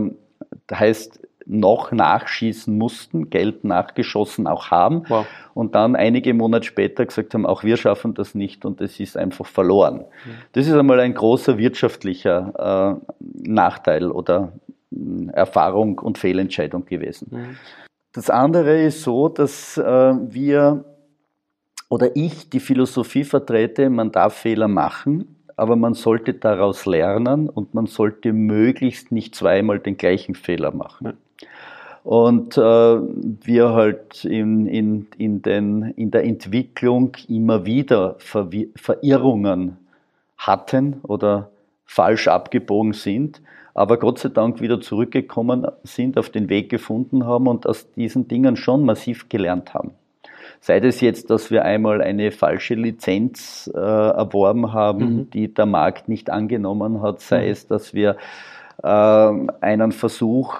heißt 0.73 1.21
noch 1.45 1.93
nachschießen 1.93 2.77
mussten, 2.77 3.29
Geld 3.29 3.65
nachgeschossen 3.65 4.47
auch 4.47 4.71
haben 4.71 5.03
wow. 5.09 5.27
und 5.53 5.75
dann 5.75 5.95
einige 5.95 6.33
Monate 6.33 6.65
später 6.65 7.05
gesagt 7.05 7.35
haben, 7.35 7.45
auch 7.45 7.65
wir 7.65 7.77
schaffen 7.77 8.15
das 8.15 8.35
nicht 8.35 8.65
und 8.65 8.81
es 8.81 8.99
ist 8.99 9.19
einfach 9.19 9.47
verloren. 9.47 10.05
Das 10.53 10.67
ist 10.67 10.73
einmal 10.73 11.01
ein 11.01 11.15
großer 11.15 11.59
wirtschaftlicher 11.59 12.99
äh, 13.05 13.49
Nachteil 13.49 14.11
oder 14.11 14.53
Erfahrung 15.33 15.99
und 15.99 16.19
Fehlentscheidung 16.19 16.85
gewesen. 16.85 17.29
Mhm. 17.31 17.57
Das 18.13 18.29
andere 18.29 18.83
ist 18.83 19.03
so, 19.03 19.29
dass 19.29 19.79
äh, 19.79 19.83
wir 19.83 20.85
oder 21.89 22.17
ich 22.17 22.49
die 22.49 22.61
Philosophie 22.61 23.25
vertrete, 23.25 23.91
man 23.91 24.13
darf 24.13 24.35
Fehler 24.35 24.69
machen, 24.69 25.37
aber 25.57 25.77
man 25.77 25.93
sollte 25.93 26.33
daraus 26.33 26.87
lernen 26.87 27.51
und 27.51 27.75
man 27.75 27.87
sollte 27.87 28.33
möglichst 28.33 29.13
nicht 29.13 29.35
zweimal 29.35 29.79
den 29.79 29.99
gleichen 29.99 30.35
Fehler 30.35 30.73
machen. 30.73 31.07
Ja. 31.07 31.13
Und 32.05 32.57
äh, 32.57 32.61
wir 32.61 33.71
halt 33.75 34.25
in, 34.25 34.67
in, 34.67 35.07
in, 35.19 35.43
den, 35.43 35.83
in 35.97 36.11
der 36.11 36.25
Entwicklung 36.25 37.17
immer 37.29 37.65
wieder 37.65 38.17
Verwir 38.19 38.69
Verirrungen 38.75 39.77
hatten 40.37 41.01
oder 41.03 41.51
falsch 41.85 42.27
abgebogen 42.27 42.93
sind, 42.93 43.41
aber 43.75 43.99
Gott 43.99 44.19
sei 44.19 44.29
Dank 44.29 44.61
wieder 44.61 44.81
zurückgekommen 44.81 45.67
sind, 45.83 46.19
auf 46.19 46.31
den 46.31 46.49
Weg 46.49 46.69
gefunden 46.69 47.27
haben 47.27 47.47
und 47.47 47.67
aus 47.67 47.91
diesen 47.93 48.29
Dingen 48.29 48.57
schon 48.57 48.85
massiv 48.85 49.29
gelernt 49.29 49.75
haben. 49.75 49.93
Sei 50.61 50.79
es 50.79 51.01
jetzt, 51.01 51.31
dass 51.31 51.51
wir 51.51 51.65
einmal 51.65 52.01
eine 52.03 52.31
falsche 52.31 52.75
Lizenz 52.75 53.71
äh, 53.75 53.79
erworben 53.79 54.73
haben, 54.73 55.17
mhm. 55.17 55.31
die 55.31 55.53
der 55.53 55.67
Markt 55.67 56.09
nicht 56.09 56.31
angenommen 56.31 57.03
hat, 57.03 57.21
sei 57.21 57.47
mhm. 57.47 57.51
es, 57.51 57.67
dass 57.67 57.95
wir 57.95 58.17
äh, 58.83 58.87
einen 58.87 59.93
Versuch 59.93 60.59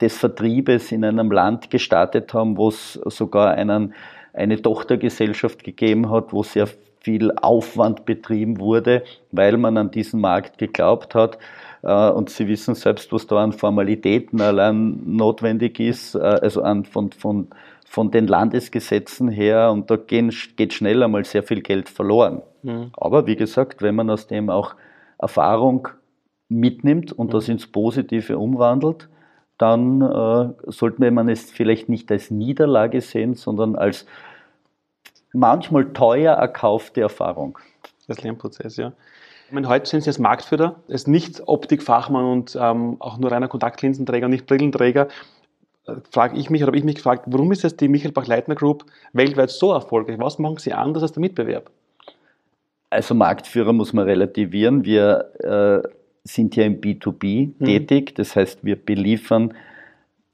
des 0.00 0.16
Vertriebes 0.16 0.92
in 0.92 1.04
einem 1.04 1.30
Land 1.30 1.70
gestartet 1.70 2.32
haben, 2.32 2.56
wo 2.56 2.68
es 2.68 2.94
sogar 2.94 3.52
einen, 3.52 3.94
eine 4.32 4.62
Tochtergesellschaft 4.62 5.64
gegeben 5.64 6.10
hat, 6.10 6.32
wo 6.32 6.42
sehr 6.42 6.68
viel 7.00 7.32
Aufwand 7.36 8.04
betrieben 8.04 8.58
wurde, 8.58 9.04
weil 9.32 9.58
man 9.58 9.76
an 9.76 9.90
diesen 9.90 10.20
Markt 10.20 10.58
geglaubt 10.58 11.14
hat. 11.14 11.38
Äh, 11.86 12.10
und 12.10 12.28
Sie 12.28 12.48
wissen 12.48 12.74
selbst, 12.74 13.12
was 13.12 13.26
da 13.26 13.42
an 13.42 13.52
Formalitäten 13.52 14.40
allein 14.40 15.00
notwendig 15.06 15.80
ist, 15.80 16.14
äh, 16.14 16.18
also 16.18 16.62
an, 16.62 16.84
von, 16.84 17.12
von 17.12 17.48
von 17.88 18.10
den 18.10 18.26
Landesgesetzen 18.26 19.28
her 19.28 19.70
und 19.70 19.90
da 19.90 19.96
gehen, 19.96 20.30
geht 20.56 20.74
schnell 20.74 21.02
einmal 21.02 21.24
sehr 21.24 21.42
viel 21.42 21.62
Geld 21.62 21.88
verloren. 21.88 22.42
Mhm. 22.62 22.90
Aber 22.96 23.26
wie 23.26 23.36
gesagt, 23.36 23.80
wenn 23.80 23.94
man 23.94 24.10
aus 24.10 24.26
dem 24.26 24.50
auch 24.50 24.74
Erfahrung 25.18 25.88
mitnimmt 26.48 27.12
und 27.12 27.28
mhm. 27.28 27.32
das 27.32 27.48
ins 27.48 27.66
Positive 27.66 28.36
umwandelt, 28.38 29.08
dann 29.56 30.02
äh, 30.02 30.52
sollte 30.70 31.10
man 31.10 31.28
es 31.28 31.50
vielleicht 31.50 31.88
nicht 31.88 32.10
als 32.10 32.30
Niederlage 32.30 33.00
sehen, 33.00 33.34
sondern 33.34 33.76
als 33.76 34.04
manchmal 35.32 35.92
teuer 35.92 36.34
erkaufte 36.34 37.00
Erfahrung. 37.00 37.58
Das 38.08 38.22
Lernprozess, 38.22 38.76
ja. 38.76 38.92
Meine, 39.50 39.68
heute 39.68 39.88
sind 39.88 40.02
Sie 40.02 40.10
als 40.10 40.18
Marktführer, 40.18 40.76
als 40.90 41.06
Nicht-Optikfachmann 41.06 42.24
und 42.24 42.58
ähm, 42.60 42.96
auch 42.98 43.18
nur 43.18 43.30
reiner 43.30 43.48
Kontaktlinsenträger, 43.48 44.28
nicht 44.28 44.46
Brillenträger, 44.46 45.08
frage 46.10 46.36
ich 46.36 46.50
mich 46.50 46.62
oder 46.62 46.68
habe 46.68 46.78
ich 46.78 46.84
mich 46.84 46.96
gefragt, 46.96 47.24
warum 47.26 47.52
ist 47.52 47.62
jetzt 47.62 47.80
die 47.80 47.88
Michael 47.88 48.12
Bach-Leitner 48.12 48.54
Group 48.54 48.84
weltweit 49.12 49.50
so 49.50 49.72
erfolgreich? 49.72 50.18
Was 50.18 50.38
machen 50.38 50.58
Sie 50.58 50.72
anders 50.72 51.02
als 51.02 51.12
der 51.12 51.20
Mitbewerb? 51.20 51.70
Also 52.90 53.14
Marktführer 53.14 53.72
muss 53.72 53.92
man 53.92 54.04
relativieren. 54.04 54.84
Wir 54.84 55.82
äh, 55.84 55.88
sind 56.24 56.56
ja 56.56 56.64
im 56.64 56.80
B2B 56.80 57.52
mhm. 57.58 57.64
tätig, 57.64 58.14
das 58.14 58.36
heißt, 58.36 58.64
wir 58.64 58.76
beliefern 58.76 59.54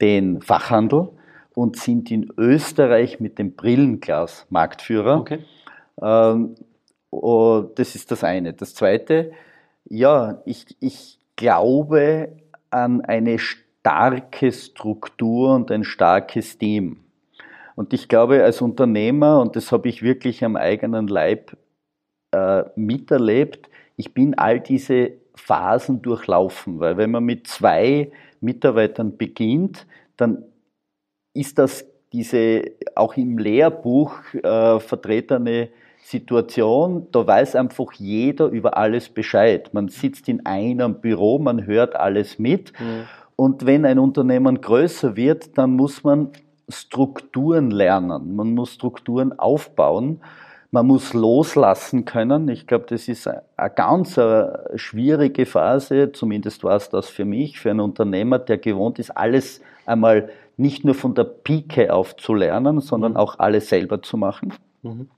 den 0.01 0.41
Fachhandel 0.41 1.09
und 1.53 1.77
sind 1.77 2.09
in 2.09 2.31
Österreich 2.37 3.19
mit 3.19 3.37
dem 3.37 3.53
Brillenglas 3.53 4.45
Marktführer. 4.49 5.19
Okay. 5.19 5.39
Ähm, 6.01 6.55
das 7.75 7.95
ist 7.95 8.11
das 8.11 8.23
eine. 8.23 8.53
Das 8.53 8.75
zweite, 8.75 9.31
ja, 9.85 10.41
ich, 10.45 10.65
ich 10.79 11.19
glaube 11.35 12.29
an 12.69 13.01
eine 13.01 13.37
starke 13.39 14.51
Struktur 14.51 15.53
und 15.53 15.71
ein 15.71 15.83
starkes 15.83 16.57
Team. 16.57 17.03
Und 17.75 17.93
ich 17.93 18.07
glaube, 18.07 18.43
als 18.43 18.61
Unternehmer, 18.61 19.39
und 19.41 19.55
das 19.55 19.71
habe 19.71 19.89
ich 19.89 20.03
wirklich 20.03 20.43
am 20.43 20.55
eigenen 20.55 21.07
Leib 21.07 21.57
äh, 22.31 22.63
miterlebt, 22.75 23.69
ich 23.95 24.13
bin 24.13 24.35
all 24.37 24.59
diese 24.59 25.11
Phasen 25.35 26.01
durchlaufen, 26.01 26.79
weil 26.79 26.97
wenn 26.97 27.11
man 27.11 27.23
mit 27.23 27.47
zwei 27.47 28.11
Mitarbeitern 28.41 29.17
beginnt, 29.17 29.87
dann 30.17 30.43
ist 31.33 31.57
das 31.57 31.85
diese 32.11 32.63
auch 32.95 33.17
im 33.17 33.39
Lehrbuch 33.39 34.15
äh, 34.35 34.79
vertretene 34.79 35.69
Situation, 36.03 37.07
da 37.11 37.25
weiß 37.25 37.55
einfach 37.55 37.93
jeder 37.93 38.47
über 38.47 38.77
alles 38.77 39.09
Bescheid. 39.09 39.73
Man 39.73 39.87
sitzt 39.87 40.27
in 40.27 40.45
einem 40.45 40.95
Büro, 40.95 41.39
man 41.39 41.65
hört 41.65 41.95
alles 41.95 42.37
mit. 42.37 42.73
Mhm. 42.79 43.05
Und 43.35 43.65
wenn 43.65 43.85
ein 43.85 43.99
Unternehmen 43.99 44.61
größer 44.61 45.15
wird, 45.15 45.57
dann 45.57 45.71
muss 45.71 46.03
man 46.03 46.29
Strukturen 46.69 47.71
lernen, 47.71 48.35
man 48.35 48.53
muss 48.53 48.73
Strukturen 48.73 49.37
aufbauen, 49.37 50.21
man 50.71 50.87
muss 50.87 51.13
loslassen 51.13 52.05
können. 52.05 52.47
Ich 52.47 52.67
glaube, 52.67 52.85
das 52.87 53.07
ist 53.07 53.27
eine 53.27 53.69
ganz 53.75 54.19
schwierige 54.75 55.45
Phase, 55.45 56.11
zumindest 56.13 56.63
war 56.63 56.77
es 56.77 56.89
das 56.89 57.09
für 57.09 57.25
mich, 57.25 57.59
für 57.59 57.69
einen 57.69 57.81
Unternehmer, 57.81 58.39
der 58.39 58.57
gewohnt 58.57 58.97
ist, 58.99 59.11
alles 59.11 59.61
einmal 59.85 60.29
nicht 60.57 60.85
nur 60.85 60.95
von 60.95 61.15
der 61.15 61.25
Pike 61.25 61.93
auf 61.93 62.15
zu 62.15 62.33
lernen, 62.33 62.79
sondern 62.79 63.13
mhm. 63.13 63.17
auch 63.17 63.39
alles 63.39 63.69
selber 63.69 64.01
zu 64.01 64.17
machen. 64.17 64.53
Mhm. 64.83 65.09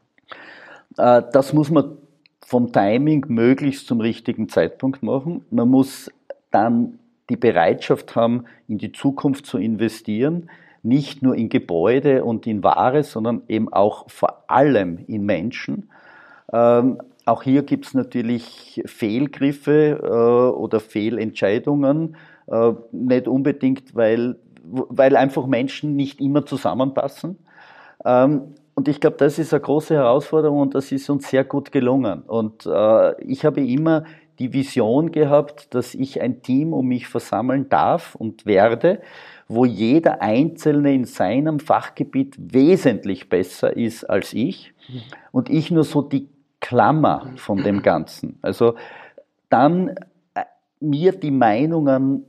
Äh, 0.97 1.23
das 1.31 1.53
muss 1.53 1.69
man 1.69 1.97
vom 2.45 2.71
Timing 2.71 3.25
möglichst 3.27 3.87
zum 3.87 4.01
richtigen 4.01 4.49
Zeitpunkt 4.49 5.01
machen. 5.01 5.45
Man 5.49 5.69
muss 5.69 6.11
dann 6.51 6.99
die 7.29 7.37
Bereitschaft 7.37 8.15
haben, 8.15 8.45
in 8.67 8.77
die 8.77 8.91
Zukunft 8.91 9.45
zu 9.45 9.57
investieren, 9.57 10.49
nicht 10.83 11.23
nur 11.23 11.35
in 11.35 11.49
Gebäude 11.49 12.23
und 12.23 12.45
in 12.45 12.63
Ware, 12.63 13.03
sondern 13.03 13.41
eben 13.47 13.73
auch 13.73 14.09
vor 14.09 14.43
allem 14.47 14.99
in 15.07 15.25
Menschen. 15.25 15.89
Ähm, 16.53 16.99
auch 17.25 17.41
hier 17.41 17.63
gibt 17.63 17.87
es 17.87 17.95
natürlich 17.95 18.83
Fehlgriffe 18.85 19.99
äh, 20.03 20.55
oder 20.55 20.79
Fehlentscheidungen, 20.79 22.15
äh, 22.45 22.73
nicht 22.91 23.27
unbedingt, 23.27 23.95
weil, 23.95 24.35
weil 24.63 25.15
einfach 25.15 25.47
Menschen 25.47 25.95
nicht 25.95 26.21
immer 26.21 26.45
zusammenpassen. 26.45 27.39
Ähm, 28.05 28.53
und 28.75 28.89
ich 28.89 28.99
glaube, 28.99 29.15
das 29.17 29.39
ist 29.39 29.53
eine 29.53 29.61
große 29.61 29.95
Herausforderung 29.95 30.59
und 30.59 30.75
das 30.75 30.91
ist 30.91 31.09
uns 31.09 31.29
sehr 31.29 31.45
gut 31.45 31.71
gelungen. 31.71 32.23
Und 32.23 32.65
äh, 32.65 33.21
ich 33.23 33.45
habe 33.45 33.65
immer 33.65 34.03
die 34.37 34.51
Vision 34.51 35.11
gehabt, 35.11 35.73
dass 35.73 35.95
ich 35.95 36.21
ein 36.21 36.41
Team 36.41 36.73
um 36.73 36.85
mich 36.85 37.07
versammeln 37.07 37.69
darf 37.69 38.15
und 38.15 38.45
werde, 38.45 39.01
wo 39.47 39.63
jeder 39.63 40.21
Einzelne 40.21 40.93
in 40.93 41.05
seinem 41.05 41.61
Fachgebiet 41.61 42.35
wesentlich 42.37 43.29
besser 43.29 43.75
ist 43.77 44.03
als 44.03 44.33
ich 44.33 44.73
und 45.31 45.49
ich 45.49 45.71
nur 45.71 45.85
so 45.85 46.01
die 46.01 46.27
Klammer 46.59 47.31
von 47.37 47.63
dem 47.63 47.81
Ganzen. 47.81 48.39
Also 48.41 48.75
dann 49.49 49.95
äh, 50.33 50.43
mir 50.81 51.13
die 51.13 51.31
Meinungen 51.31 52.25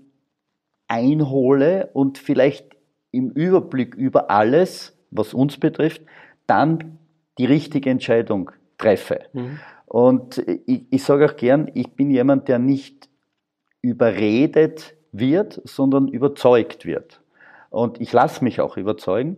einhole 0.86 1.90
und 1.92 2.18
vielleicht 2.18 2.76
im 3.10 3.30
Überblick 3.30 3.96
über 3.96 4.30
alles, 4.30 4.96
was 5.10 5.34
uns 5.34 5.58
betrifft, 5.58 6.02
dann 6.46 6.98
die 7.38 7.44
richtige 7.44 7.90
Entscheidung 7.90 8.50
treffe. 8.78 9.20
Mhm. 9.32 9.58
Und 9.86 10.38
ich, 10.66 10.82
ich 10.90 11.02
sage 11.04 11.26
auch 11.26 11.36
gern, 11.36 11.70
ich 11.74 11.92
bin 11.92 12.10
jemand, 12.10 12.48
der 12.48 12.58
nicht 12.58 13.08
überredet 13.82 14.94
wird, 15.12 15.60
sondern 15.64 16.08
überzeugt 16.08 16.84
wird. 16.84 17.20
Und 17.70 18.00
ich 18.00 18.12
lasse 18.12 18.42
mich 18.42 18.60
auch 18.60 18.76
überzeugen. 18.76 19.36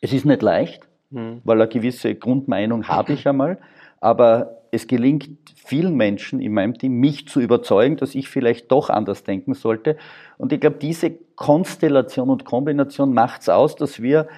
Es 0.00 0.12
ist 0.12 0.24
nicht 0.24 0.42
leicht, 0.42 0.88
mhm. 1.10 1.40
weil 1.44 1.60
eine 1.60 1.68
gewisse 1.68 2.14
Grundmeinung 2.14 2.88
habe 2.88 3.12
ich 3.12 3.28
einmal, 3.28 3.58
aber 4.00 4.62
es 4.72 4.86
gelingt 4.86 5.28
vielen 5.56 5.94
Menschen 5.96 6.40
in 6.40 6.52
meinem 6.52 6.78
Team, 6.78 6.94
mich 6.94 7.28
zu 7.28 7.40
überzeugen, 7.40 7.96
dass 7.96 8.14
ich 8.14 8.28
vielleicht 8.28 8.70
doch 8.70 8.88
anders 8.88 9.24
denken 9.24 9.54
sollte. 9.54 9.96
Und 10.38 10.52
ich 10.52 10.60
glaube, 10.60 10.76
diese 10.76 11.10
Konstellation 11.36 12.30
und 12.30 12.44
Kombination 12.44 13.12
macht 13.12 13.42
es 13.42 13.48
aus, 13.48 13.76
dass 13.76 14.00
wir 14.00 14.28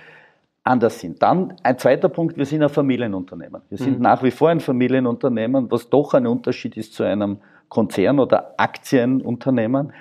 anders 0.64 1.00
sind. 1.00 1.22
Dann 1.22 1.54
ein 1.62 1.78
zweiter 1.78 2.08
Punkt, 2.08 2.36
wir 2.36 2.46
sind 2.46 2.62
ein 2.62 2.68
Familienunternehmen. 2.68 3.62
Wir 3.68 3.78
sind 3.78 3.96
mhm. 3.96 4.02
nach 4.02 4.22
wie 4.22 4.30
vor 4.30 4.50
ein 4.50 4.60
Familienunternehmen, 4.60 5.70
was 5.70 5.90
doch 5.90 6.14
ein 6.14 6.26
Unterschied 6.26 6.76
ist 6.76 6.94
zu 6.94 7.02
einem 7.02 7.38
Konzern 7.68 8.20
oder 8.20 8.54
Aktienunternehmen. 8.58 9.92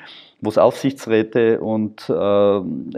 wo 0.44 0.50
es 0.50 0.58
Aufsichtsräte 0.58 1.62
und 1.62 2.10
äh, 2.10 2.14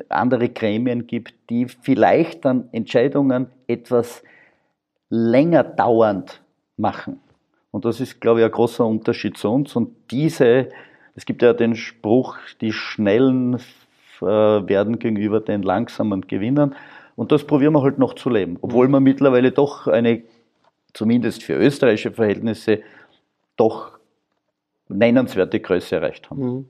andere 0.10 0.50
Gremien 0.50 1.08
gibt, 1.08 1.34
die 1.50 1.68
vielleicht 1.68 2.46
dann 2.46 2.70
Entscheidungen 2.72 3.48
etwas 3.68 4.24
länger 5.10 5.64
dauernd 5.64 6.42
machen. 6.78 7.20
Und 7.72 7.84
das 7.86 8.00
ist, 8.00 8.22
glaube 8.22 8.40
ich, 8.40 8.46
ein 8.46 8.52
großer 8.52 8.86
Unterschied 8.86 9.38
zu 9.38 9.50
uns. 9.50 9.76
Und 9.76 9.90
diese, 10.10 10.70
es 11.16 11.26
gibt 11.26 11.42
ja 11.42 11.52
den 11.52 11.76
Spruch, 11.76 12.38
die 12.62 12.72
Schnellen 12.72 13.56
äh, 14.22 14.26
werden 14.26 15.00
gegenüber 15.00 15.42
den 15.42 15.64
Langsamen 15.64 16.22
gewinnen. 16.28 16.76
Und 17.16 17.32
das 17.32 17.46
probieren 17.46 17.74
wir 17.74 17.84
halt 17.84 18.00
noch 18.00 18.14
zu 18.16 18.30
leben. 18.30 18.58
Obwohl 18.62 18.88
wir 18.88 19.00
mittlerweile 19.00 19.52
doch 19.52 19.88
eine, 19.88 20.24
zumindest 20.94 21.44
für 21.44 21.54
österreichische 21.54 22.12
Verhältnisse, 22.12 22.82
doch 23.56 23.92
nennenswerte 24.90 25.60
Größe 25.60 25.96
erreicht 25.96 26.30
haben. 26.30 26.42
Mhm. 26.46 26.66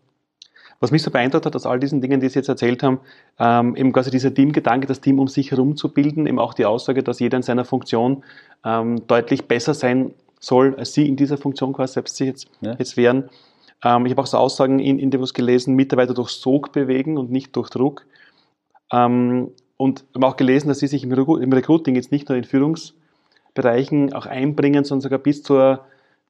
Was 0.79 0.91
mich 0.91 1.01
so 1.01 1.11
beeindruckt 1.11 1.45
hat 1.45 1.55
aus 1.55 1.65
all 1.65 1.79
diesen 1.79 2.01
Dingen, 2.01 2.19
die 2.19 2.27
Sie 2.27 2.39
jetzt 2.39 2.49
erzählt 2.49 2.83
haben, 2.83 2.99
ähm, 3.39 3.75
eben 3.77 3.93
quasi 3.93 4.11
dieser 4.11 4.33
Teamgedanke, 4.33 4.85
das 4.85 4.99
Team 4.99 5.17
um 5.17 5.29
sich 5.29 5.51
herum 5.51 5.77
zu 5.77 5.87
bilden, 5.93 6.27
eben 6.27 6.39
auch 6.39 6.53
die 6.53 6.65
Aussage, 6.65 7.03
dass 7.03 7.21
jeder 7.21 7.37
in 7.37 7.43
seiner 7.43 7.63
Funktion 7.63 8.23
ähm, 8.65 9.07
deutlich 9.07 9.47
besser 9.47 9.73
sein 9.73 10.13
soll, 10.41 10.75
als 10.75 10.93
Sie 10.93 11.07
in 11.07 11.15
dieser 11.15 11.37
Funktion 11.37 11.71
quasi 11.71 11.93
selbst 11.93 12.17
Sie 12.17 12.25
jetzt, 12.25 12.49
ja. 12.59 12.75
jetzt 12.77 12.97
wären. 12.97 13.29
Ähm, 13.81 14.05
ich 14.05 14.11
habe 14.11 14.23
auch 14.23 14.27
so 14.27 14.37
Aussagen 14.37 14.79
in 14.79 14.99
Interviews 14.99 15.33
gelesen, 15.33 15.75
Mitarbeiter 15.75 16.13
durch 16.13 16.31
Sog 16.31 16.73
bewegen 16.73 17.17
und 17.17 17.31
nicht 17.31 17.55
durch 17.55 17.69
Druck. 17.69 18.05
Ähm, 18.91 19.51
und 19.83 20.05
habe 20.15 20.25
auch 20.27 20.37
gelesen, 20.37 20.69
dass 20.69 20.79
Sie 20.79 20.87
sich 20.87 21.03
im, 21.03 21.11
Recruiting 21.11 21.95
jetzt 21.95 22.13
nicht 22.13 22.29
nur 22.29 22.37
in 22.37 22.45
Führungsbereichen 22.45 24.13
auch 24.13 24.25
einbringen, 24.25 24.85
sondern 24.85 25.01
sogar 25.01 25.19
bis 25.19 25.43
zur 25.43 25.85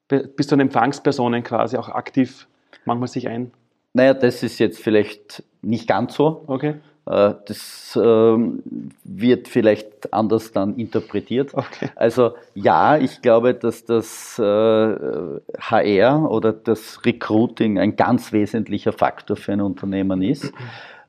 bis 0.07 0.47
zu 0.47 0.55
den 0.55 0.61
Empfangspersonen 0.61 1.43
quasi 1.43 1.77
auch 1.77 1.89
aktiv 1.89 2.47
manchmal 2.85 3.07
sich 3.07 3.27
ein? 3.27 3.51
Naja, 3.93 4.15
das 4.15 4.41
ist 4.41 4.59
jetzt 4.59 4.79
vielleicht 4.79 5.43
nicht 5.61 5.87
ganz 5.87 6.15
so. 6.15 6.43
Okay. 6.47 6.75
Äh, 7.05 7.33
das 7.45 7.99
ähm, 8.01 8.63
wird 9.03 9.47
vielleicht 9.47 10.11
anders 10.11 10.51
dann 10.51 10.75
interpretiert. 10.77 11.53
Okay. 11.53 11.89
Also 11.95 12.31
ja, 12.55 12.97
ich 12.97 13.21
glaube, 13.21 13.53
dass 13.53 13.85
das 13.85 14.37
HR 14.39 15.43
äh, 15.69 16.27
oder 16.27 16.53
das 16.53 17.05
Recruiting 17.05 17.77
ein 17.77 17.95
ganz 17.95 18.33
wesentlicher 18.33 18.93
Faktor 18.93 19.37
für 19.37 19.53
ein 19.53 19.61
Unternehmen 19.61 20.23
ist. 20.23 20.51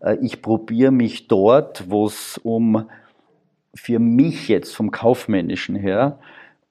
Äh, 0.05 0.19
ich 0.21 0.43
probiere 0.43 0.93
mich 0.93 1.29
dort, 1.29 1.91
wo 1.91 2.07
es 2.07 2.39
um 2.43 2.87
für 3.75 3.99
mich 3.99 4.49
jetzt 4.49 4.75
vom 4.75 4.91
kaufmännischen 4.91 5.75
her 5.75 6.19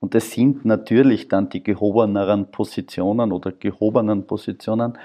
und 0.03 0.15
das 0.15 0.31
sind 0.31 0.65
natürlich 0.65 1.29
dann 1.29 1.47
die 1.47 1.63
gehobeneren 1.63 2.51
Positionen 2.51 3.31
oder 3.31 3.53
gehobenen 3.53 4.27
Positionen, 4.27 4.97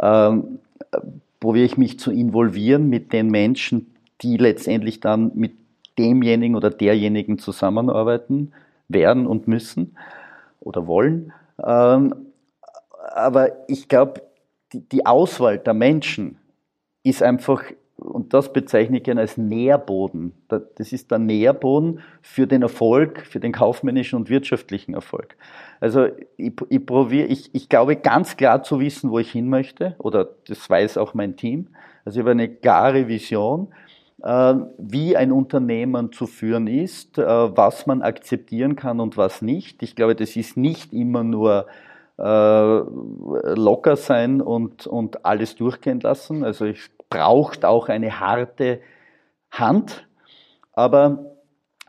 ähm, 0.00 0.60
probiere 1.38 1.66
ich 1.66 1.76
mich 1.76 1.98
zu 1.98 2.10
involvieren 2.10 2.88
mit 2.88 3.12
den 3.12 3.28
Menschen, 3.28 3.94
die 4.22 4.38
letztendlich 4.38 5.00
dann 5.00 5.32
mit 5.34 5.52
demjenigen 5.98 6.56
oder 6.56 6.70
derjenigen 6.70 7.38
zusammenarbeiten 7.38 8.52
werden 8.88 9.26
und 9.26 9.48
müssen 9.48 9.98
oder 10.60 10.86
wollen. 10.86 11.34
Ähm, 11.62 12.14
aber 13.14 13.68
ich 13.68 13.86
glaube, 13.86 14.22
die, 14.72 14.80
die 14.80 15.04
Auswahl 15.04 15.58
der 15.58 15.74
Menschen 15.74 16.37
ist 17.08 17.22
einfach 17.22 17.62
und 17.98 18.32
das 18.32 18.52
bezeichne 18.52 18.98
ich 18.98 19.02
gerne 19.02 19.22
als 19.22 19.36
Nährboden. 19.36 20.32
Das 20.48 20.92
ist 20.92 21.10
der 21.10 21.18
Nährboden 21.18 22.00
für 22.22 22.46
den 22.46 22.62
Erfolg, 22.62 23.26
für 23.26 23.40
den 23.40 23.52
kaufmännischen 23.52 24.16
und 24.16 24.30
wirtschaftlichen 24.30 24.94
Erfolg. 24.94 25.36
Also 25.80 26.06
ich, 26.36 26.52
ich 26.68 26.86
probiere, 26.86 27.26
ich, 27.26 27.52
ich 27.54 27.68
glaube 27.68 27.96
ganz 27.96 28.36
klar 28.36 28.62
zu 28.62 28.78
wissen, 28.78 29.10
wo 29.10 29.18
ich 29.18 29.32
hin 29.32 29.48
möchte, 29.48 29.96
oder 29.98 30.28
das 30.46 30.70
weiß 30.70 30.96
auch 30.96 31.14
mein 31.14 31.36
Team. 31.36 31.68
Also 32.04 32.18
ich 32.18 32.22
habe 32.22 32.30
eine 32.30 32.48
klare 32.48 33.08
Vision, 33.08 33.68
äh, 34.22 34.54
wie 34.78 35.16
ein 35.16 35.32
Unternehmen 35.32 36.12
zu 36.12 36.26
führen 36.26 36.68
ist, 36.68 37.18
äh, 37.18 37.26
was 37.26 37.86
man 37.86 38.02
akzeptieren 38.02 38.76
kann 38.76 39.00
und 39.00 39.16
was 39.16 39.42
nicht. 39.42 39.82
Ich 39.82 39.96
glaube, 39.96 40.14
das 40.14 40.36
ist 40.36 40.56
nicht 40.56 40.92
immer 40.92 41.24
nur 41.24 41.66
äh, 42.16 42.22
locker 42.22 43.96
sein 43.96 44.40
und, 44.40 44.86
und 44.86 45.24
alles 45.24 45.56
durchgehen 45.56 45.98
lassen. 46.00 46.44
Also 46.44 46.64
ich 46.64 46.90
braucht 47.10 47.64
auch 47.64 47.88
eine 47.88 48.20
harte 48.20 48.80
Hand, 49.50 50.06
aber 50.72 51.36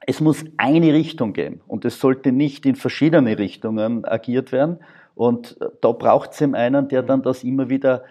es 0.08 0.22
muss 0.22 0.44
eine 0.58 0.94
Richtung 0.94 1.34
geben 1.34 1.62
und 1.68 1.86
es 1.86 2.00
sollte 2.00 2.32
nicht 2.32 2.66
in 2.66 2.76
verschiedene 2.76 3.38
Richtungen 3.38 4.06
agiert 4.06 4.52
werden. 4.52 4.80
Und 5.14 5.58
da 5.82 5.92
braucht 5.92 6.32
es 6.32 6.42
einen, 6.42 6.88
der 6.88 7.04
dann 7.04 7.22
das 7.22 7.44
immer 7.44 7.70
wieder 7.70 8.04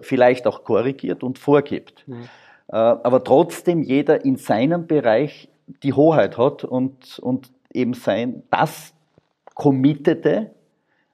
vielleicht 0.00 0.46
auch 0.46 0.64
korrigiert 0.64 1.22
und 1.22 1.38
vorgibt. 1.38 2.06
Mhm. 2.06 2.28
Aber 2.68 3.24
trotzdem 3.24 3.82
jeder 3.82 4.24
in 4.24 4.36
seinem 4.36 4.86
Bereich 4.86 5.48
die 5.82 5.92
Hoheit 5.92 6.38
hat 6.38 6.64
und, 6.64 7.18
und 7.18 7.50
eben 7.72 7.94
sein, 7.94 8.44
das 8.50 8.94
Committete 9.54 10.52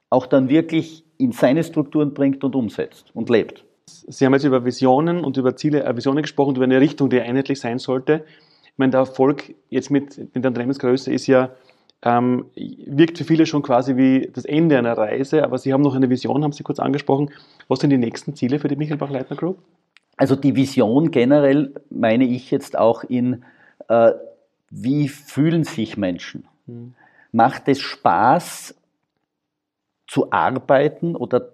auch 0.09 0.25
dann 0.25 0.49
wirklich 0.49 1.03
in 1.17 1.31
seine 1.31 1.63
Strukturen 1.63 2.13
bringt 2.13 2.43
und 2.43 2.55
umsetzt 2.55 3.13
und 3.13 3.29
lebt. 3.29 3.65
Sie 4.07 4.25
haben 4.25 4.33
jetzt 4.33 4.43
über 4.43 4.65
Visionen 4.65 5.23
und 5.23 5.37
über 5.37 5.55
Ziele, 5.55 5.83
äh, 5.83 5.95
Visionen 5.95 6.21
gesprochen, 6.21 6.55
über 6.55 6.65
eine 6.65 6.79
Richtung, 6.79 7.09
die 7.09 7.21
einheitlich 7.21 7.59
sein 7.59 7.79
sollte. 7.79 8.25
Ich 8.63 8.77
meine, 8.77 8.91
der 8.91 9.01
Erfolg 9.01 9.55
jetzt 9.69 9.91
mit, 9.91 10.17
mit 10.17 10.35
der 10.35 10.49
Unternehmensgröße 10.49 11.13
ist 11.13 11.27
ja, 11.27 11.51
ähm, 12.01 12.45
wirkt 12.55 13.17
für 13.17 13.25
viele 13.25 13.45
schon 13.45 13.61
quasi 13.61 13.97
wie 13.97 14.29
das 14.33 14.45
Ende 14.45 14.77
einer 14.77 14.97
Reise, 14.97 15.43
aber 15.43 15.57
Sie 15.57 15.73
haben 15.73 15.81
noch 15.81 15.95
eine 15.95 16.09
Vision, 16.09 16.43
haben 16.43 16.53
Sie 16.53 16.63
kurz 16.63 16.79
angesprochen. 16.79 17.29
Was 17.67 17.79
sind 17.79 17.89
die 17.89 17.97
nächsten 17.97 18.35
Ziele 18.35 18.59
für 18.59 18.69
die 18.69 18.77
Michael 18.77 18.97
Bach-Leitner 18.97 19.35
Group? 19.35 19.59
Also 20.15 20.35
die 20.35 20.55
Vision 20.55 21.11
generell 21.11 21.73
meine 21.89 22.25
ich 22.25 22.51
jetzt 22.51 22.77
auch 22.77 23.03
in, 23.03 23.43
äh, 23.87 24.11
wie 24.69 25.07
fühlen 25.07 25.63
sich 25.63 25.97
Menschen? 25.97 26.47
Hm. 26.67 26.93
Macht 27.31 27.67
es 27.67 27.79
Spaß 27.79 28.75
zu 30.07 30.31
arbeiten 30.31 31.15
oder 31.15 31.51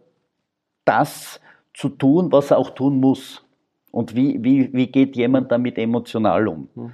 das 0.86 1.42
zu 1.76 1.90
tun, 1.90 2.32
was 2.32 2.52
er 2.52 2.58
auch 2.58 2.72
tun 2.72 3.00
muss. 3.00 3.44
Und 3.92 4.16
wie, 4.16 4.44
wie, 4.44 4.74
wie 4.74 4.88
geht 4.88 5.16
jemand 5.16 5.52
damit 5.52 5.78
emotional 5.78 6.48
um? 6.48 6.70
Mhm. 6.76 6.92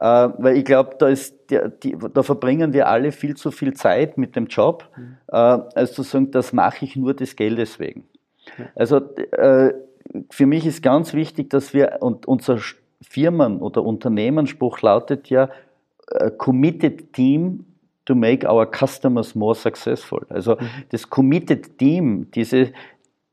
Äh, 0.00 0.28
weil 0.38 0.56
ich 0.56 0.64
glaube, 0.64 0.96
da, 0.98 1.68
da 2.08 2.22
verbringen 2.22 2.72
wir 2.72 2.88
alle 2.88 3.12
viel 3.12 3.36
zu 3.36 3.50
viel 3.50 3.74
Zeit 3.74 4.18
mit 4.18 4.34
dem 4.36 4.46
Job, 4.46 4.88
mhm. 4.96 5.16
äh, 5.28 5.36
als 5.36 5.92
zu 5.92 6.02
sagen, 6.02 6.30
das 6.30 6.52
mache 6.52 6.84
ich 6.84 6.96
nur 6.96 7.14
des 7.14 7.36
Geldes 7.36 7.78
wegen. 7.78 8.04
Ja. 8.58 8.64
Also 8.74 8.96
äh, 8.96 9.72
für 10.30 10.46
mich 10.46 10.66
ist 10.66 10.82
ganz 10.82 11.14
wichtig, 11.14 11.50
dass 11.50 11.72
wir, 11.72 11.98
und 12.00 12.26
unser 12.26 12.58
Firmen- 13.00 13.60
oder 13.60 13.84
Unternehmensspruch 13.84 14.80
lautet 14.82 15.30
ja, 15.30 15.48
äh, 16.08 16.30
committed 16.30 17.12
team 17.12 17.64
to 18.04 18.14
make 18.14 18.46
our 18.48 18.68
customers 18.70 19.34
more 19.34 19.54
successful. 19.54 20.26
Also 20.28 20.56
mhm. 20.56 20.66
das 20.90 21.08
committed 21.08 21.78
Team, 21.78 22.30
diese, 22.34 22.72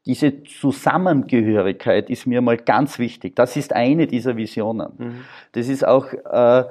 diese 0.05 0.43
Zusammengehörigkeit 0.43 2.09
ist 2.09 2.25
mir 2.25 2.41
mal 2.41 2.57
ganz 2.57 2.99
wichtig. 2.99 3.35
Das 3.35 3.55
ist 3.55 3.73
eine 3.73 4.07
dieser 4.07 4.37
Visionen. 4.37 4.93
Mhm. 4.97 5.21
Das 5.51 5.67
ist 5.67 5.85
auch, 5.85 6.11
äh, 6.13 6.63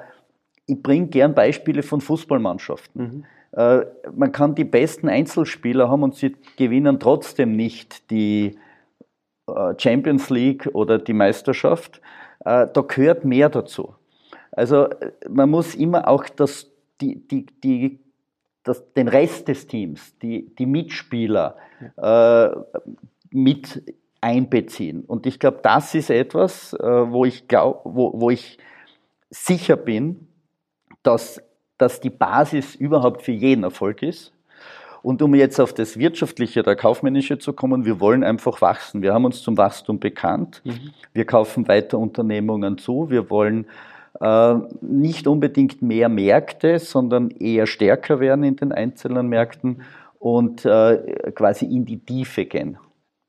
ich 0.66 0.82
bringe 0.82 1.08
gern 1.08 1.34
Beispiele 1.34 1.82
von 1.82 2.00
Fußballmannschaften. 2.00 3.02
Mhm. 3.02 3.24
Äh, 3.52 3.86
man 4.14 4.32
kann 4.32 4.54
die 4.54 4.64
besten 4.64 5.08
Einzelspieler 5.08 5.88
haben 5.88 6.02
und 6.02 6.14
sie 6.14 6.36
gewinnen 6.56 7.00
trotzdem 7.00 7.56
nicht 7.56 8.10
die 8.10 8.58
äh, 9.46 9.74
Champions 9.78 10.30
League 10.30 10.68
oder 10.72 10.98
die 10.98 11.14
Meisterschaft. 11.14 12.00
Äh, 12.40 12.66
da 12.72 12.80
gehört 12.82 13.24
mehr 13.24 13.48
dazu. 13.48 13.94
Also 14.52 14.88
man 15.28 15.50
muss 15.50 15.74
immer 15.74 16.08
auch 16.08 16.28
das, 16.28 16.70
die, 17.00 17.26
die, 17.28 17.46
die, 17.62 18.00
das, 18.64 18.92
den 18.94 19.08
Rest 19.08 19.48
des 19.48 19.66
Teams, 19.66 20.18
die, 20.18 20.54
die 20.56 20.66
Mitspieler, 20.66 21.56
ja. 21.96 22.46
äh, 22.46 22.56
mit 23.30 23.82
einbeziehen. 24.20 25.04
Und 25.04 25.26
ich 25.26 25.38
glaube, 25.38 25.60
das 25.62 25.94
ist 25.94 26.10
etwas, 26.10 26.72
äh, 26.74 26.84
wo 26.86 27.24
ich 27.24 27.48
glaub, 27.48 27.82
wo, 27.84 28.12
wo 28.20 28.30
ich 28.30 28.58
sicher 29.30 29.76
bin, 29.76 30.28
dass 31.02 31.40
das 31.76 32.00
die 32.00 32.10
Basis 32.10 32.74
überhaupt 32.74 33.22
für 33.22 33.32
jeden 33.32 33.62
Erfolg 33.62 34.02
ist. 34.02 34.32
Und 35.02 35.22
um 35.22 35.34
jetzt 35.34 35.60
auf 35.60 35.72
das 35.72 35.96
Wirtschaftliche, 35.96 36.62
der 36.62 36.74
Kaufmännische 36.74 37.38
zu 37.38 37.52
kommen, 37.52 37.84
wir 37.84 38.00
wollen 38.00 38.24
einfach 38.24 38.60
wachsen. 38.60 39.00
Wir 39.00 39.14
haben 39.14 39.24
uns 39.24 39.42
zum 39.42 39.56
Wachstum 39.56 40.00
bekannt. 40.00 40.60
Mhm. 40.64 40.90
Wir 41.12 41.24
kaufen 41.24 41.68
weiter 41.68 41.98
Unternehmungen 41.98 42.78
zu. 42.78 43.08
Wir 43.08 43.30
wollen 43.30 43.66
äh, 44.20 44.54
nicht 44.80 45.28
unbedingt 45.28 45.82
mehr 45.82 46.08
Märkte, 46.08 46.80
sondern 46.80 47.30
eher 47.30 47.66
stärker 47.66 48.18
werden 48.18 48.42
in 48.42 48.56
den 48.56 48.72
einzelnen 48.72 49.28
Märkten 49.28 49.82
und 50.18 50.64
äh, 50.64 51.30
quasi 51.34 51.66
in 51.66 51.84
die 51.84 52.00
Tiefe 52.00 52.44
gehen. 52.44 52.76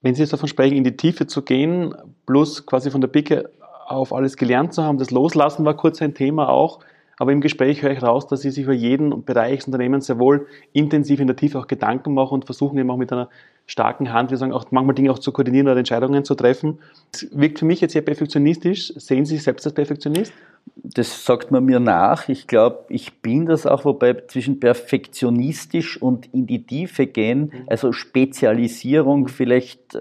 Wenn 0.01 0.15
Sie 0.15 0.21
jetzt 0.21 0.31
davon 0.31 0.47
sprechen, 0.47 0.77
in 0.77 0.83
die 0.83 0.95
Tiefe 0.95 1.27
zu 1.27 1.41
gehen, 1.41 1.93
plus 2.25 2.65
quasi 2.65 2.89
von 2.89 3.01
der 3.01 3.09
Picke 3.09 3.51
auf 3.87 4.13
alles 4.13 4.37
gelernt 4.37 4.73
zu 4.73 4.83
haben, 4.83 4.97
das 4.97 5.11
Loslassen 5.11 5.65
war 5.65 5.75
kurz 5.75 6.01
ein 6.01 6.13
Thema 6.13 6.49
auch. 6.49 6.79
Aber 7.19 7.33
im 7.33 7.41
Gespräch 7.41 7.83
höre 7.83 7.91
ich 7.91 8.01
raus, 8.01 8.27
dass 8.27 8.41
Sie 8.41 8.49
sich 8.49 8.63
über 8.63 8.73
jeden 8.73 9.25
Bereich 9.25 9.57
des 9.57 9.67
Unternehmens 9.67 10.05
sehr 10.05 10.19
wohl 10.19 10.47
intensiv 10.71 11.19
in 11.19 11.27
der 11.27 11.35
Tiefe 11.35 11.59
auch 11.59 11.67
Gedanken 11.67 12.13
machen 12.13 12.35
und 12.35 12.45
versuchen 12.45 12.79
eben 12.79 12.89
auch 12.89 12.97
mit 12.97 13.11
einer 13.11 13.29
starken 13.65 14.13
Hand, 14.13 14.31
wir 14.31 14.37
sagen 14.37 14.53
auch 14.53 14.65
manchmal 14.71 14.95
Dinge 14.95 15.11
auch 15.11 15.19
zu 15.19 15.33
koordinieren 15.33 15.67
oder 15.67 15.77
Entscheidungen 15.77 16.23
zu 16.23 16.33
treffen. 16.33 16.79
Das 17.11 17.27
wirkt 17.31 17.59
für 17.59 17.65
mich 17.65 17.81
jetzt 17.81 17.91
sehr 17.91 18.01
perfektionistisch. 18.01 18.93
Sehen 18.95 19.25
Sie 19.25 19.35
sich 19.35 19.43
selbst 19.43 19.65
als 19.65 19.75
Perfektionist? 19.75 20.33
Das 20.75 21.25
sagt 21.25 21.51
man 21.51 21.65
mir 21.65 21.81
nach. 21.81 22.29
Ich 22.29 22.47
glaube, 22.47 22.85
ich 22.87 23.21
bin 23.21 23.45
das 23.45 23.65
auch, 23.65 23.83
wobei 23.83 24.13
zwischen 24.27 24.61
perfektionistisch 24.61 26.01
und 26.01 26.33
in 26.33 26.47
die 26.47 26.65
Tiefe 26.65 27.05
gehen, 27.05 27.51
mhm. 27.53 27.63
also 27.67 27.91
Spezialisierung 27.91 29.27
vielleicht 29.27 29.95
äh, 29.95 29.99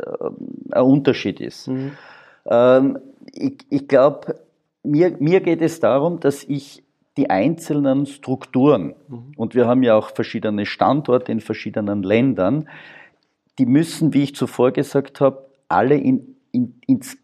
ein 0.70 0.83
Unterschied 0.83 1.40
ist. 1.40 1.66
Mhm. 1.66 1.92
Ähm, 2.46 2.98
ich, 3.35 3.57
ich 3.70 3.88
glaube, 3.88 4.37
mir, 4.85 5.16
mir 5.18 5.40
geht 5.40 5.62
es 5.62 5.81
darum, 5.81 6.20
dass 6.20 6.44
ich 6.44 6.85
die 7.18 7.28
einzelnen 7.28 8.07
Strukturen, 8.07 8.94
mhm. 9.09 9.33
und 9.37 9.54
wir 9.57 9.66
haben 9.66 9.83
ja 9.83 9.96
auch 9.96 10.11
verschiedene 10.11 10.64
Standorte 10.64 11.33
in 11.33 11.40
verschiedenen 11.40 12.04
Ländern, 12.04 12.68
die 13.59 13.66
müssen, 13.66 14.14
wie 14.14 14.22
ich 14.22 14.37
zuvor 14.37 14.70
gesagt 14.70 15.20
habe, 15.20 15.44
alle 15.66 15.96
in, 15.96 16.37
in, 16.52 16.81
ins, 16.87 17.18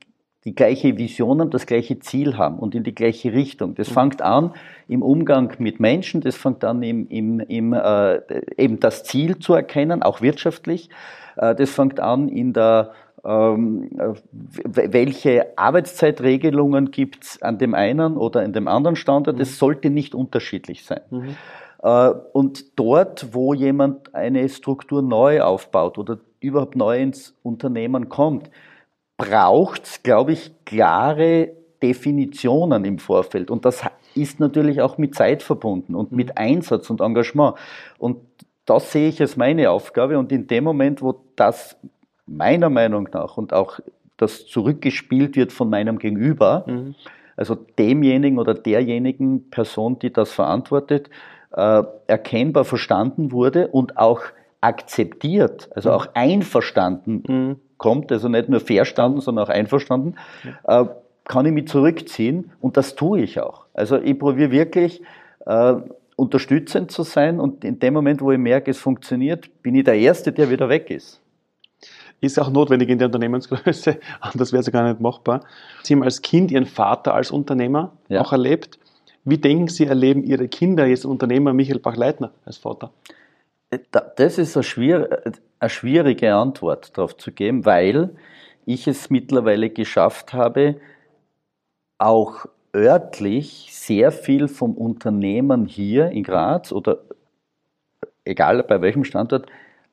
die 0.44 0.54
gleiche 0.54 0.98
Vision 0.98 1.40
haben, 1.40 1.50
das 1.50 1.66
gleiche 1.66 2.00
Ziel 2.00 2.37
haben 2.37 2.59
und 2.59 2.74
in 2.74 2.83
die 2.83 2.94
gleiche 2.94 3.33
Richtung. 3.33 3.76
Das 3.76 3.88
mhm. 3.90 3.94
fängt 3.94 4.20
an 4.22 4.52
im 4.88 5.00
Umgang 5.00 5.54
mit 5.59 5.78
Menschen, 5.78 6.20
das 6.20 6.35
fängt 6.35 6.64
an 6.64 6.83
im, 6.83 7.07
im, 7.09 7.38
im 7.38 7.72
äh, 7.72 8.20
eben 8.59 8.80
das 8.80 9.04
Ziel 9.04 9.38
zu 9.38 9.54
erkennen, 9.54 10.02
auch 10.02 10.20
wirtschaftlich. 10.20 10.90
Äh, 11.37 11.54
das 11.54 11.70
fängt 11.70 12.00
an 12.00 12.28
in 12.28 12.52
der 12.52 12.90
welche 13.24 15.56
Arbeitszeitregelungen 15.56 16.90
gibt 16.90 17.24
es 17.24 17.42
an 17.42 17.58
dem 17.58 17.74
einen 17.74 18.18
oder 18.18 18.42
in 18.42 18.52
dem 18.52 18.68
anderen 18.68 18.96
Standort. 18.96 19.40
Das 19.40 19.50
mhm. 19.50 19.54
sollte 19.54 19.90
nicht 19.90 20.14
unterschiedlich 20.14 20.84
sein. 20.84 21.00
Mhm. 21.10 21.37
Äh, 21.82 22.10
und 22.32 22.78
dort, 22.78 23.32
wo 23.32 23.54
jemand 23.54 24.14
eine 24.14 24.46
Struktur 24.48 25.00
neu 25.00 25.40
aufbaut 25.40 25.96
oder 25.96 26.18
überhaupt 26.40 26.76
neu 26.76 27.00
ins 27.00 27.34
Unternehmen 27.42 28.10
kommt, 28.10 28.50
braucht 29.16 29.84
es, 29.84 30.02
glaube 30.02 30.32
ich, 30.32 30.52
klare 30.66 31.50
Definitionen 31.82 32.84
im 32.84 32.98
Vorfeld. 32.98 33.50
Und 33.50 33.64
das 33.64 33.84
ist 34.14 34.38
natürlich 34.38 34.82
auch 34.82 34.98
mit 34.98 35.14
Zeit 35.14 35.42
verbunden 35.42 35.94
und 35.94 36.12
mit 36.12 36.28
mhm. 36.28 36.34
Einsatz 36.37 36.90
und 36.90 37.00
Engagement. 37.00 37.56
Und 37.98 38.18
das 38.66 38.92
sehe 38.92 39.08
ich 39.08 39.20
als 39.20 39.37
meine 39.37 39.70
Aufgabe. 39.70 40.18
Und 40.18 40.32
in 40.32 40.46
dem 40.46 40.64
Moment, 40.64 41.02
wo 41.02 41.20
das 41.37 41.76
meiner 42.26 42.70
Meinung 42.70 43.08
nach 43.12 43.37
und 43.37 43.52
auch 43.52 43.80
das 44.16 44.46
zurückgespielt 44.46 45.37
wird 45.37 45.52
von 45.52 45.70
meinem 45.70 45.98
Gegenüber, 45.98 46.64
mhm. 46.66 46.94
also 47.37 47.54
demjenigen 47.54 48.38
oder 48.38 48.54
derjenigen 48.54 49.50
Person, 49.50 49.98
die 49.98 50.12
das 50.12 50.32
verantwortet, 50.32 51.10
äh, 51.52 51.82
erkennbar 52.06 52.64
verstanden 52.64 53.32
wurde 53.32 53.68
und 53.68 53.98
auch 53.98 54.22
akzeptiert, 54.60 55.68
also 55.74 55.90
mhm. 55.90 55.94
auch 55.94 56.06
einverstanden 56.14 57.22
mhm. 57.26 57.56
kommt, 57.76 58.12
also 58.12 58.28
nicht 58.28 58.48
nur 58.48 58.60
verstanden, 58.60 59.20
sondern 59.20 59.44
auch 59.44 59.50
einverstanden, 59.50 60.14
äh, 60.64 60.84
kann 61.24 61.46
ich 61.46 61.52
mich 61.52 61.68
zurückziehen 61.68 62.52
und 62.60 62.76
das 62.76 62.94
tue 62.94 63.22
ich 63.22 63.40
auch. 63.40 63.66
Also 63.72 63.98
ich 63.98 64.18
probiere 64.18 64.50
wirklich 64.50 65.02
äh, 65.46 65.74
unterstützend 66.16 66.90
zu 66.90 67.02
sein 67.02 67.40
und 67.40 67.64
in 67.64 67.78
dem 67.78 67.94
Moment, 67.94 68.20
wo 68.20 68.30
ich 68.30 68.38
merke, 68.38 68.70
es 68.70 68.78
funktioniert, 68.78 69.62
bin 69.62 69.74
ich 69.74 69.84
der 69.84 69.94
Erste, 69.94 70.32
der 70.32 70.50
wieder 70.50 70.68
weg 70.68 70.90
ist 70.90 71.23
ist 72.20 72.38
auch 72.38 72.50
notwendig 72.50 72.88
in 72.88 72.98
der 72.98 73.07
Unternehmensgröße, 73.07 73.98
anders 74.20 74.53
wäre 74.53 74.61
es 74.61 74.70
gar 74.70 74.88
nicht 74.88 75.00
machbar. 75.00 75.44
Sie 75.83 75.94
haben 75.94 76.03
als 76.03 76.22
Kind 76.22 76.50
Ihren 76.50 76.66
Vater 76.66 77.14
als 77.14 77.31
Unternehmer 77.31 77.92
ja. 78.09 78.20
auch 78.20 78.33
erlebt. 78.33 78.79
Wie 79.24 79.38
denken 79.38 79.68
Sie, 79.68 79.87
erleben 79.87 80.22
Ihre 80.22 80.48
Kinder 80.48 80.87
jetzt 80.87 81.05
Unternehmer 81.05 81.53
Michael 81.53 81.79
Bach-Leitner 81.79 82.33
als 82.44 82.59
Vater? 82.59 82.92
Das 84.16 84.38
ist 84.38 84.57
eine, 84.57 84.62
schwier 84.62 85.22
eine 85.59 85.70
schwierige 85.70 86.35
Antwort 86.35 86.96
darauf 86.96 87.16
zu 87.16 87.33
geben, 87.33 87.64
weil 87.64 88.11
ich 88.66 88.87
es 88.87 89.11
mittlerweile 89.11 89.70
geschafft 89.70 90.33
habe, 90.33 90.77
auch 91.98 92.46
örtlich 92.74 93.68
sehr 93.70 94.12
viel 94.12 94.48
vom 94.48 94.74
Unternehmen 94.74 95.66
hier 95.66 96.11
in 96.11 96.22
Graz 96.22 96.72
oder 96.72 96.98
egal 98.24 98.62
bei 98.62 98.81
welchem 98.81 99.05
Standort, 99.05 99.46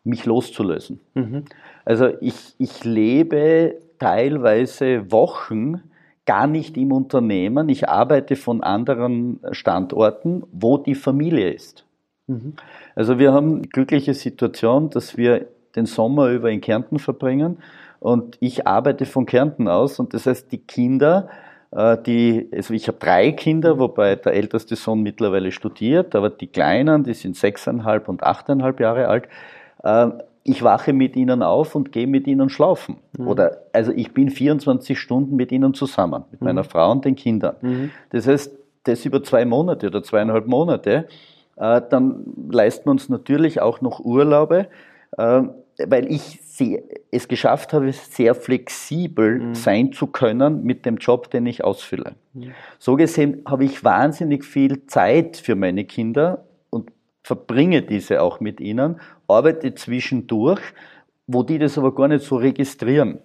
mich 0.03 0.25
loszulösen. 0.25 0.99
Mhm. 1.13 1.45
Also 1.85 2.09
ich, 2.21 2.55
ich 2.57 2.83
lebe 2.83 3.75
teilweise 3.99 5.11
Wochen 5.11 5.81
gar 6.25 6.47
nicht 6.47 6.77
im 6.77 6.91
Unternehmen. 6.91 7.69
Ich 7.69 7.89
arbeite 7.89 8.35
von 8.35 8.63
anderen 8.63 9.39
Standorten, 9.51 10.43
wo 10.51 10.77
die 10.77 10.95
Familie 10.95 11.51
ist. 11.51 11.85
Mhm. 12.27 12.53
Also 12.95 13.19
wir 13.19 13.33
haben 13.33 13.63
die 13.63 13.69
glückliche 13.69 14.13
Situation, 14.13 14.89
dass 14.89 15.17
wir 15.17 15.47
den 15.75 15.85
Sommer 15.85 16.29
über 16.29 16.51
in 16.51 16.61
Kärnten 16.61 16.99
verbringen 16.99 17.57
und 17.99 18.37
ich 18.39 18.67
arbeite 18.67 19.05
von 19.05 19.25
Kärnten 19.25 19.67
aus 19.67 19.99
und 19.99 20.13
das 20.13 20.25
heißt, 20.25 20.51
die 20.51 20.57
Kinder, 20.57 21.29
äh, 21.71 21.97
die, 22.05 22.49
also 22.53 22.73
ich 22.73 22.87
habe 22.87 22.97
drei 22.99 23.31
Kinder, 23.31 23.79
wobei 23.79 24.15
der 24.15 24.33
älteste 24.33 24.75
Sohn 24.75 25.01
mittlerweile 25.01 25.51
studiert, 25.51 26.15
aber 26.15 26.29
die 26.29 26.47
Kleinen, 26.47 27.03
die 27.03 27.13
sind 27.13 27.37
sechseinhalb 27.37 28.09
und 28.09 28.23
achteinhalb 28.23 28.79
Jahre 28.79 29.07
alt, 29.07 29.27
ähm, 29.83 30.21
ich 30.43 30.63
wache 30.63 30.93
mit 30.93 31.15
ihnen 31.15 31.43
auf 31.43 31.75
und 31.75 31.91
gehe 31.91 32.07
mit 32.07 32.27
ihnen 32.27 32.49
schlafen. 32.49 32.97
Mhm. 33.17 33.27
Oder, 33.27 33.57
also 33.73 33.91
ich 33.91 34.13
bin 34.13 34.29
24 34.29 34.97
Stunden 34.97 35.35
mit 35.35 35.51
ihnen 35.51 35.73
zusammen, 35.73 36.23
mit 36.31 36.41
mhm. 36.41 36.45
meiner 36.45 36.63
Frau 36.63 36.91
und 36.91 37.05
den 37.05 37.15
Kindern. 37.15 37.55
Mhm. 37.61 37.91
Das 38.09 38.27
heißt, 38.27 38.51
das 38.83 39.05
über 39.05 39.23
zwei 39.23 39.45
Monate 39.45 39.87
oder 39.87 40.01
zweieinhalb 40.01 40.47
Monate, 40.47 41.07
äh, 41.57 41.81
dann 41.89 42.23
leisten 42.49 42.87
wir 42.87 42.91
uns 42.91 43.09
natürlich 43.09 43.61
auch 43.61 43.81
noch 43.81 43.99
Urlaube, 43.99 44.67
äh, 45.17 45.43
weil 45.85 46.11
ich 46.11 46.39
es 47.11 47.27
geschafft 47.27 47.73
habe, 47.73 47.91
sehr 47.91 48.35
flexibel 48.35 49.39
mhm. 49.39 49.55
sein 49.55 49.93
zu 49.93 50.07
können 50.07 50.63
mit 50.63 50.85
dem 50.85 50.97
Job, 50.97 51.29
den 51.31 51.45
ich 51.45 51.63
ausfülle. 51.63 52.13
Mhm. 52.33 52.51
So 52.79 52.95
gesehen 52.95 53.43
habe 53.45 53.65
ich 53.65 53.83
wahnsinnig 53.83 54.43
viel 54.43 54.85
Zeit 54.87 55.37
für 55.37 55.55
meine 55.55 55.85
Kinder 55.85 56.43
verbringe 57.23 57.81
diese 57.81 58.21
auch 58.21 58.39
mit 58.39 58.59
ihnen, 58.59 58.99
arbeite 59.27 59.75
zwischendurch, 59.75 60.61
wo 61.27 61.43
die 61.43 61.59
das 61.59 61.77
aber 61.77 61.93
gar 61.93 62.07
nicht 62.07 62.25
so 62.25 62.37
registrieren. 62.37 63.19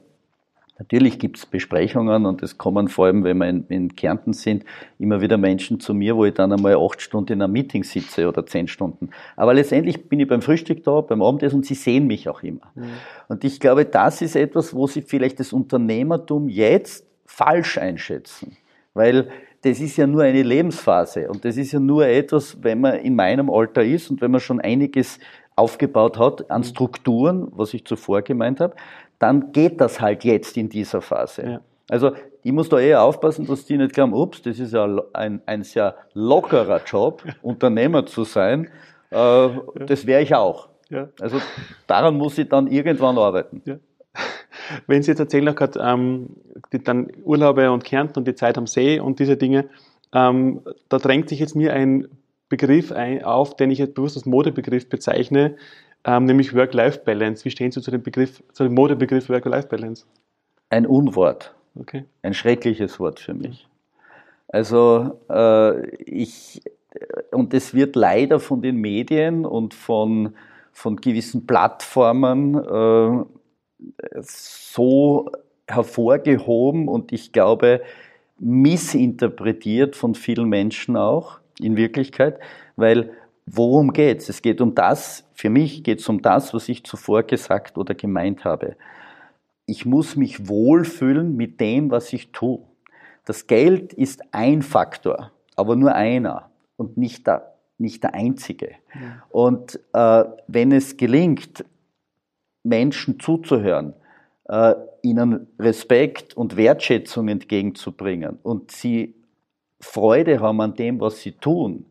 Natürlich 0.78 1.18
gibt 1.18 1.38
es 1.38 1.46
Besprechungen 1.46 2.26
und 2.26 2.42
es 2.42 2.58
kommen 2.58 2.88
vor 2.88 3.06
allem, 3.06 3.24
wenn 3.24 3.38
wir 3.38 3.48
in, 3.48 3.66
in, 3.68 3.96
Kärnten 3.96 4.34
sind, 4.34 4.64
immer 4.98 5.22
wieder 5.22 5.38
Menschen 5.38 5.80
zu 5.80 5.94
mir, 5.94 6.16
wo 6.16 6.26
ich 6.26 6.34
dann 6.34 6.52
einmal 6.52 6.76
acht 6.76 7.00
Stunden 7.00 7.32
in 7.32 7.42
einem 7.42 7.54
Meeting 7.54 7.82
sitze 7.82 8.28
oder 8.28 8.44
zehn 8.44 8.68
Stunden. 8.68 9.08
Aber 9.36 9.54
letztendlich 9.54 10.10
bin 10.10 10.20
ich 10.20 10.28
beim 10.28 10.42
Frühstück 10.42 10.84
da, 10.84 11.00
beim 11.00 11.22
Abendessen 11.22 11.56
und 11.56 11.66
sie 11.66 11.74
sehen 11.74 12.06
mich 12.06 12.28
auch 12.28 12.42
immer. 12.42 12.72
Mhm. 12.74 12.90
Und 13.28 13.44
ich 13.44 13.58
glaube, 13.58 13.86
das 13.86 14.20
ist 14.20 14.36
etwas, 14.36 14.74
wo 14.74 14.86
sie 14.86 15.00
vielleicht 15.00 15.40
das 15.40 15.54
Unternehmertum 15.54 16.50
jetzt 16.50 17.06
falsch 17.24 17.78
einschätzen. 17.78 18.58
Weil 18.92 19.30
das 19.66 19.80
ist 19.80 19.96
ja 19.96 20.06
nur 20.06 20.22
eine 20.22 20.44
Lebensphase 20.44 21.28
und 21.28 21.44
das 21.44 21.56
ist 21.56 21.72
ja 21.72 21.80
nur 21.80 22.06
etwas, 22.06 22.56
wenn 22.62 22.80
man 22.80 22.94
in 23.00 23.16
meinem 23.16 23.50
Alter 23.50 23.82
ist 23.82 24.10
und 24.10 24.20
wenn 24.20 24.30
man 24.30 24.40
schon 24.40 24.60
einiges 24.60 25.18
aufgebaut 25.56 26.18
hat 26.18 26.48
an 26.50 26.62
Strukturen, 26.62 27.48
was 27.50 27.74
ich 27.74 27.84
zuvor 27.84 28.22
gemeint 28.22 28.60
habe, 28.60 28.76
dann 29.18 29.50
geht 29.50 29.80
das 29.80 30.00
halt 30.00 30.22
jetzt 30.22 30.56
in 30.56 30.68
dieser 30.68 31.00
Phase. 31.02 31.42
Ja. 31.42 31.60
Also 31.88 32.12
ich 32.44 32.52
muss 32.52 32.68
da 32.68 32.78
eher 32.78 33.02
aufpassen, 33.02 33.44
dass 33.46 33.64
die 33.64 33.76
nicht 33.76 33.92
glauben, 33.92 34.12
ups, 34.12 34.42
das 34.42 34.60
ist 34.60 34.72
ja 34.72 34.88
ein, 35.12 35.42
ein 35.46 35.64
sehr 35.64 35.96
lockerer 36.14 36.80
Job, 36.84 37.24
Unternehmer 37.42 38.06
zu 38.06 38.22
sein. 38.22 38.68
Äh, 39.10 39.48
das 39.86 40.06
wäre 40.06 40.22
ich 40.22 40.32
auch. 40.32 40.68
Ja. 40.90 41.08
Also 41.20 41.40
daran 41.88 42.16
muss 42.16 42.38
ich 42.38 42.48
dann 42.48 42.68
irgendwann 42.68 43.18
arbeiten. 43.18 43.62
Ja. 43.64 43.76
Wenn 44.86 45.02
Sie 45.02 45.10
jetzt 45.10 45.20
erzählen, 45.20 45.48
auch 45.48 45.54
gerade 45.54 45.78
ähm, 45.80 46.30
die, 46.72 46.82
dann 46.82 47.08
Urlaube 47.24 47.70
und 47.70 47.84
Kärnten 47.84 48.18
und 48.18 48.28
die 48.28 48.34
Zeit 48.34 48.58
am 48.58 48.66
See 48.66 49.00
und 49.00 49.18
diese 49.18 49.36
Dinge, 49.36 49.68
ähm, 50.12 50.60
da 50.88 50.98
drängt 50.98 51.28
sich 51.28 51.40
jetzt 51.40 51.56
mir 51.56 51.72
ein 51.72 52.08
Begriff 52.48 52.92
ein, 52.92 53.24
auf, 53.24 53.56
den 53.56 53.70
ich 53.70 53.78
jetzt 53.78 53.94
bewusst 53.94 54.16
als 54.16 54.26
Modebegriff 54.26 54.88
bezeichne, 54.88 55.56
ähm, 56.04 56.24
nämlich 56.24 56.54
Work-Life-Balance. 56.54 57.44
Wie 57.44 57.50
stehen 57.50 57.72
Sie 57.72 57.82
zu 57.82 57.90
dem 57.90 58.02
Begriff, 58.02 58.42
zu 58.52 58.64
dem 58.64 58.74
Modebegriff 58.74 59.28
Work-Life-Balance? 59.28 60.06
Ein 60.70 60.86
Unwort. 60.86 61.54
Okay. 61.78 62.04
Ein 62.22 62.34
schreckliches 62.34 62.98
Wort 63.00 63.20
für 63.20 63.34
mich. 63.34 63.68
Also 64.48 65.20
äh, 65.28 65.86
ich 65.96 66.62
und 67.30 67.54
es 67.54 67.74
wird 67.74 67.96
leider 67.96 68.40
von 68.40 68.62
den 68.62 68.76
Medien 68.76 69.44
und 69.44 69.74
von, 69.74 70.34
von 70.72 70.96
gewissen 70.96 71.46
Plattformen 71.46 72.54
äh, 72.54 73.24
so 74.20 75.30
hervorgehoben 75.66 76.88
und 76.88 77.12
ich 77.12 77.32
glaube 77.32 77.82
missinterpretiert 78.38 79.96
von 79.96 80.14
vielen 80.14 80.48
Menschen 80.48 80.96
auch 80.96 81.40
in 81.58 81.76
Wirklichkeit, 81.76 82.38
weil 82.76 83.10
worum 83.46 83.92
geht 83.92 84.20
es? 84.20 84.28
Es 84.28 84.42
geht 84.42 84.60
um 84.60 84.74
das, 84.74 85.24
für 85.34 85.50
mich 85.50 85.82
geht 85.82 86.00
es 86.00 86.08
um 86.08 86.22
das, 86.22 86.52
was 86.52 86.68
ich 86.68 86.84
zuvor 86.84 87.22
gesagt 87.22 87.78
oder 87.78 87.94
gemeint 87.94 88.44
habe. 88.44 88.76
Ich 89.64 89.86
muss 89.86 90.16
mich 90.16 90.48
wohlfühlen 90.48 91.36
mit 91.36 91.60
dem, 91.60 91.90
was 91.90 92.12
ich 92.12 92.30
tue. 92.32 92.60
Das 93.24 93.46
Geld 93.46 93.92
ist 93.92 94.22
ein 94.32 94.62
Faktor, 94.62 95.32
aber 95.56 95.74
nur 95.76 95.94
einer. 95.94 96.50
und 96.76 96.96
nicht 96.96 97.26
der, 97.26 97.54
nicht 97.78 98.02
der 98.02 98.14
Einzige. 98.14 98.72
Ja. 98.94 99.22
Und 99.30 99.80
äh, 99.92 100.24
wenn 100.46 100.72
es 100.72 100.96
gelingt, 100.96 101.64
Menschen 102.66 103.20
zuzuhören, 103.20 103.94
äh, 104.48 104.74
ihnen 105.02 105.46
Respekt 105.58 106.36
und 106.36 106.56
Wertschätzung 106.56 107.28
entgegenzubringen 107.28 108.38
und 108.42 108.70
sie 108.70 109.14
Freude 109.80 110.40
haben 110.40 110.60
an 110.60 110.74
dem, 110.74 111.00
was 111.00 111.20
sie 111.20 111.32
tun, 111.32 111.86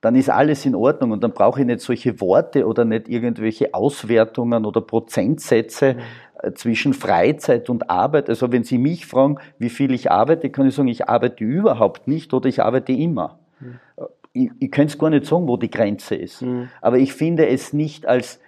dann 0.00 0.16
ist 0.16 0.28
alles 0.28 0.66
in 0.66 0.74
Ordnung 0.74 1.12
und 1.12 1.22
dann 1.22 1.32
brauche 1.32 1.60
ich 1.60 1.66
nicht 1.66 1.80
solche 1.80 2.20
Worte 2.20 2.66
oder 2.66 2.84
nicht 2.84 3.08
irgendwelche 3.08 3.72
Auswertungen 3.72 4.64
oder 4.64 4.80
Prozentsätze 4.80 5.94
mhm. 5.94 6.56
zwischen 6.56 6.92
Freizeit 6.92 7.70
und 7.70 7.88
Arbeit. 7.88 8.28
Also 8.28 8.50
wenn 8.50 8.64
Sie 8.64 8.78
mich 8.78 9.06
fragen, 9.06 9.38
wie 9.58 9.70
viel 9.70 9.92
ich 9.92 10.10
arbeite, 10.10 10.50
kann 10.50 10.66
ich 10.66 10.74
sagen, 10.74 10.88
ich 10.88 11.08
arbeite 11.08 11.44
überhaupt 11.44 12.08
nicht 12.08 12.34
oder 12.34 12.48
ich 12.48 12.60
arbeite 12.60 12.92
immer. 12.92 13.38
Mhm. 13.60 13.78
Ich, 14.32 14.50
ich 14.58 14.70
könnte 14.72 14.92
es 14.92 14.98
gar 14.98 15.10
nicht 15.10 15.24
sagen, 15.24 15.46
wo 15.46 15.56
die 15.56 15.70
Grenze 15.70 16.16
ist. 16.16 16.42
Mhm. 16.42 16.68
Aber 16.80 16.98
ich 16.98 17.12
finde 17.12 17.46
es 17.46 17.72
nicht 17.72 18.04
als 18.04 18.40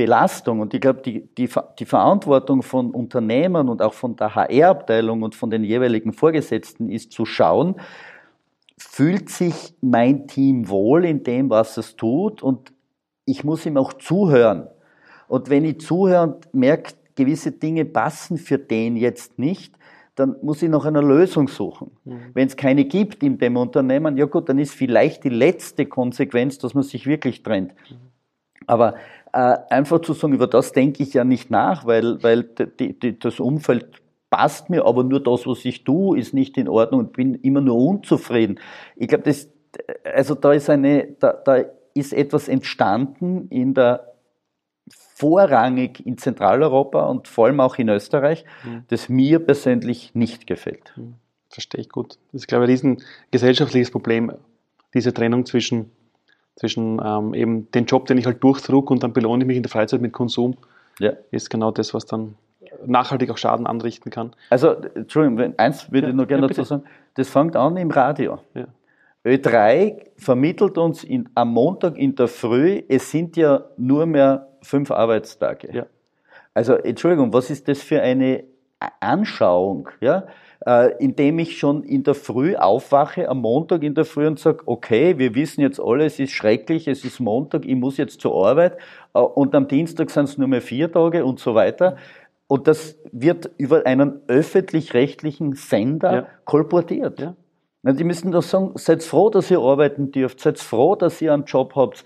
Belastung 0.00 0.60
und 0.60 0.72
ich 0.72 0.80
glaube, 0.80 1.02
die, 1.02 1.28
die, 1.36 1.46
die 1.78 1.84
Verantwortung 1.84 2.62
von 2.62 2.90
Unternehmen 2.90 3.68
und 3.68 3.82
auch 3.82 3.92
von 3.92 4.16
der 4.16 4.34
HR-Abteilung 4.34 5.22
und 5.22 5.34
von 5.34 5.50
den 5.50 5.62
jeweiligen 5.62 6.14
Vorgesetzten 6.14 6.88
ist 6.88 7.12
zu 7.12 7.26
schauen, 7.26 7.74
fühlt 8.78 9.28
sich 9.28 9.74
mein 9.82 10.26
Team 10.26 10.70
wohl 10.70 11.04
in 11.04 11.22
dem, 11.22 11.50
was 11.50 11.76
es 11.76 11.96
tut 11.96 12.42
und 12.42 12.72
ich 13.26 13.44
muss 13.44 13.66
ihm 13.66 13.76
auch 13.76 13.92
zuhören. 13.92 14.68
Und 15.28 15.50
wenn 15.50 15.66
ich 15.66 15.80
zuhöre 15.80 16.22
und 16.22 16.54
merke, 16.54 16.94
gewisse 17.14 17.52
Dinge 17.52 17.84
passen 17.84 18.38
für 18.38 18.56
den 18.56 18.96
jetzt 18.96 19.38
nicht, 19.38 19.74
dann 20.14 20.36
muss 20.40 20.62
ich 20.62 20.70
nach 20.70 20.86
einer 20.86 21.02
Lösung 21.02 21.46
suchen. 21.48 21.90
Mhm. 22.06 22.20
Wenn 22.32 22.46
es 22.46 22.56
keine 22.56 22.86
gibt 22.86 23.22
in 23.22 23.36
dem 23.36 23.58
Unternehmen, 23.58 24.16
ja 24.16 24.24
gut, 24.24 24.48
dann 24.48 24.58
ist 24.58 24.72
vielleicht 24.72 25.24
die 25.24 25.28
letzte 25.28 25.84
Konsequenz, 25.84 26.56
dass 26.56 26.72
man 26.72 26.84
sich 26.84 27.06
wirklich 27.06 27.42
trennt. 27.42 27.74
Mhm. 27.90 27.96
Aber 28.66 28.94
einfach 29.32 30.00
zu 30.00 30.12
sagen, 30.12 30.34
über 30.34 30.46
das 30.46 30.72
denke 30.72 31.02
ich 31.02 31.14
ja 31.14 31.24
nicht 31.24 31.50
nach, 31.50 31.86
weil, 31.86 32.22
weil 32.22 32.42
die, 32.42 32.98
die, 32.98 33.18
das 33.18 33.40
Umfeld 33.40 34.02
passt 34.30 34.70
mir, 34.70 34.84
aber 34.86 35.04
nur 35.04 35.22
das, 35.22 35.46
was 35.46 35.64
ich 35.64 35.84
tue, 35.84 36.18
ist 36.18 36.34
nicht 36.34 36.56
in 36.56 36.68
Ordnung 36.68 37.00
und 37.00 37.12
bin 37.12 37.34
immer 37.34 37.60
nur 37.60 37.76
unzufrieden. 37.76 38.60
Ich 38.96 39.08
glaube, 39.08 39.24
das, 39.24 39.48
also 40.04 40.34
da 40.34 40.52
ist 40.52 40.70
eine, 40.70 41.08
da, 41.18 41.32
da 41.32 41.64
ist 41.94 42.12
etwas 42.12 42.48
entstanden 42.48 43.48
in 43.48 43.74
der 43.74 44.06
vorrangig 45.20 46.04
in 46.06 46.16
Zentraleuropa 46.16 47.04
und 47.06 47.28
vor 47.28 47.46
allem 47.46 47.60
auch 47.60 47.76
in 47.76 47.88
Österreich, 47.90 48.44
mhm. 48.64 48.84
das 48.88 49.08
mir 49.08 49.38
persönlich 49.38 50.14
nicht 50.14 50.46
gefällt. 50.46 50.94
Mhm. 50.96 51.14
Verstehe 51.50 51.82
ich 51.82 51.88
gut. 51.88 52.18
Das 52.32 52.42
ist, 52.42 52.48
glaube 52.48 52.64
ich, 52.64 52.68
ein 52.68 52.70
riesen 52.70 53.02
gesellschaftliches 53.30 53.90
Problem, 53.90 54.32
diese 54.94 55.12
Trennung 55.12 55.44
zwischen, 55.44 55.90
zwischen 56.56 57.00
ähm, 57.04 57.34
eben 57.34 57.70
den 57.72 57.86
Job, 57.86 58.06
den 58.06 58.18
ich 58.18 58.26
halt 58.26 58.42
durchdruck 58.42 58.90
und 58.90 59.02
dann 59.02 59.12
belohne 59.12 59.44
ich 59.44 59.46
mich 59.46 59.56
in 59.56 59.62
der 59.62 59.70
Freizeit 59.70 60.00
mit 60.00 60.12
Konsum, 60.12 60.56
ja. 60.98 61.12
ist 61.30 61.50
genau 61.50 61.70
das, 61.70 61.94
was 61.94 62.06
dann 62.06 62.34
nachhaltig 62.84 63.30
auch 63.30 63.38
Schaden 63.38 63.66
anrichten 63.66 64.10
kann. 64.10 64.32
Also, 64.50 64.72
Entschuldigung, 64.94 65.54
eins 65.58 65.90
würde 65.90 66.06
ja, 66.06 66.10
ich 66.10 66.16
noch 66.16 66.26
gerne 66.26 66.42
ja, 66.42 66.48
dazu 66.48 66.64
sagen, 66.64 66.84
das 67.14 67.28
fängt 67.28 67.56
an 67.56 67.76
im 67.76 67.90
Radio. 67.90 68.38
Ja. 68.54 68.66
Ö3 69.24 70.06
vermittelt 70.16 70.78
uns 70.78 71.04
in, 71.04 71.28
am 71.34 71.52
Montag 71.52 71.96
in 71.96 72.14
der 72.14 72.28
Früh, 72.28 72.82
es 72.88 73.10
sind 73.10 73.36
ja 73.36 73.64
nur 73.76 74.06
mehr 74.06 74.48
fünf 74.62 74.90
Arbeitstage. 74.90 75.86
Also, 76.54 76.74
Entschuldigung, 76.74 77.32
was 77.32 77.50
ist 77.50 77.68
das 77.68 77.82
für 77.82 78.02
eine 78.02 78.44
Anschauung? 79.00 79.88
Ja? 80.00 80.26
Äh, 80.66 80.94
indem 80.98 81.38
ich 81.38 81.58
schon 81.58 81.84
in 81.84 82.02
der 82.02 82.14
Früh 82.14 82.54
aufwache, 82.54 83.28
am 83.28 83.40
Montag 83.40 83.82
in 83.82 83.94
der 83.94 84.04
Früh 84.04 84.26
und 84.26 84.38
sage, 84.38 84.62
okay, 84.66 85.16
wir 85.16 85.34
wissen 85.34 85.62
jetzt 85.62 85.80
alle, 85.80 86.04
es 86.04 86.18
ist 86.18 86.32
schrecklich, 86.32 86.86
es 86.86 87.04
ist 87.04 87.18
Montag, 87.18 87.64
ich 87.64 87.76
muss 87.76 87.96
jetzt 87.96 88.20
zur 88.20 88.46
Arbeit 88.46 88.76
äh, 89.14 89.20
und 89.20 89.54
am 89.54 89.68
Dienstag 89.68 90.10
sind 90.10 90.24
es 90.24 90.36
nur 90.36 90.48
mehr 90.48 90.60
vier 90.60 90.92
Tage 90.92 91.24
und 91.24 91.40
so 91.40 91.54
weiter. 91.54 91.96
Und 92.46 92.66
das 92.66 92.98
wird 93.12 93.48
über 93.58 93.86
einen 93.86 94.22
öffentlich-rechtlichen 94.26 95.54
Sender 95.54 96.12
ja. 96.12 96.26
kolportiert. 96.44 97.20
Ja. 97.20 97.34
die 97.84 98.02
müssen 98.04 98.32
doch 98.32 98.42
sagen, 98.42 98.72
seid 98.74 99.04
froh, 99.04 99.30
dass 99.30 99.50
ihr 99.52 99.60
arbeiten 99.60 100.10
dürft, 100.10 100.40
seid 100.40 100.58
froh, 100.58 100.96
dass 100.96 101.22
ihr 101.22 101.32
einen 101.32 101.44
Job 101.44 101.76
habt. 101.76 102.04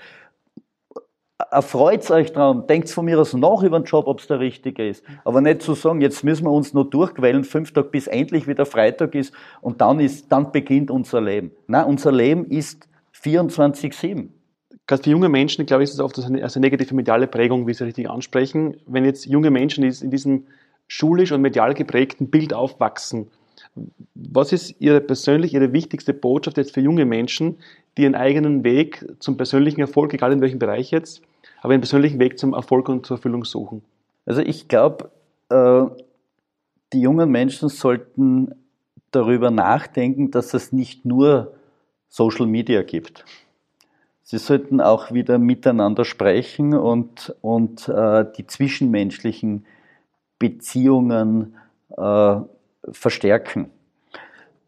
Erfreut 1.51 2.09
euch 2.13 2.33
dran, 2.33 2.67
denkt 2.69 2.91
von 2.91 3.05
mir 3.05 3.21
aus 3.21 3.35
nach 3.35 3.63
über 3.63 3.81
den 3.81 3.85
Job, 3.85 4.07
ob 4.07 4.21
es 4.21 4.29
der 4.29 4.39
richtige 4.39 4.89
ist. 4.89 5.03
Aber 5.25 5.41
nicht 5.41 5.63
zu 5.63 5.75
sagen, 5.75 6.01
jetzt 6.01 6.23
müssen 6.23 6.45
wir 6.45 6.53
uns 6.53 6.75
nur 6.75 6.89
durchquälen, 6.89 7.43
fünf 7.43 7.73
Tage 7.73 7.89
bis 7.89 8.07
endlich 8.07 8.47
wieder 8.47 8.67
Freitag 8.67 9.17
ist 9.17 9.35
und 9.61 9.81
dann 9.81 9.99
ist, 9.99 10.31
dann 10.31 10.53
beginnt 10.53 10.93
unser 10.93 11.21
Leben. 11.21 11.51
Nein, 11.67 11.87
unser 11.87 12.13
Leben 12.13 12.47
ist 12.47 12.89
24-7. 13.21 14.29
Gerade 14.87 15.03
für 15.03 15.11
junge 15.11 15.29
Menschen, 15.29 15.67
glaube 15.67 15.83
ich, 15.83 15.91
ist 15.91 15.95
es 15.95 16.01
oft 16.01 16.19
eine, 16.21 16.43
also 16.43 16.59
eine 16.59 16.67
negative 16.67 16.95
mediale 16.95 17.27
Prägung, 17.27 17.67
wie 17.67 17.75
Sie 17.75 17.85
richtig 17.85 18.09
ansprechen. 18.09 18.77
Wenn 18.87 19.05
jetzt 19.05 19.27
junge 19.27 19.51
Menschen 19.51 19.83
in 19.83 20.11
diesem 20.11 20.47
schulisch 20.87 21.33
und 21.33 21.41
medial 21.41 21.75
geprägten 21.75 22.31
Bild 22.31 22.55
aufwachsen, 22.55 23.29
was 24.15 24.53
ist 24.53 24.81
Ihre 24.81 25.01
persönlich, 25.01 25.55
Ihre 25.55 25.73
wichtigste 25.73 26.15
Botschaft 26.15 26.57
jetzt 26.57 26.75
für 26.75 26.81
junge 26.81 27.05
Menschen, 27.05 27.59
die 27.97 28.03
ihren 28.03 28.15
eigenen 28.15 28.65
Weg 28.65 29.05
zum 29.21 29.37
persönlichen 29.37 29.81
Erfolg, 29.81 30.13
egal 30.15 30.33
in 30.33 30.41
welchem 30.41 30.59
Bereich 30.59 30.91
jetzt, 30.91 31.23
aber 31.61 31.73
einen 31.73 31.81
persönlichen 31.81 32.19
Weg 32.19 32.39
zum 32.39 32.55
Erfolg 32.55 32.89
und 32.89 33.07
zur 33.07 33.17
Erfüllung 33.17 33.45
suchen? 33.45 33.83
Also 34.27 34.41
ich 34.41 34.69
glaube, 34.69 35.11
äh, 35.49 35.85
die 36.93 37.01
jungen 37.01 37.31
Menschen 37.31 37.69
sollten 37.69 38.55
darüber 39.11 39.51
nachdenken, 39.51 40.31
dass 40.31 40.55
es 40.55 40.73
nicht 40.73 41.05
nur 41.05 41.55
Social 42.09 42.47
Media 42.47 42.83
gibt. 42.83 43.25
Sie 44.23 44.39
sollten 44.39 44.81
auch 44.81 45.13
wieder 45.13 45.39
miteinander 45.39 46.05
sprechen 46.05 46.75
und, 46.75 47.35
und 47.43 47.89
äh, 47.89 48.25
die 48.37 48.47
zwischenmenschlichen 48.47 49.67
Beziehungen 50.39 51.57
äh, 51.97 52.37
verstärken. 52.93 53.71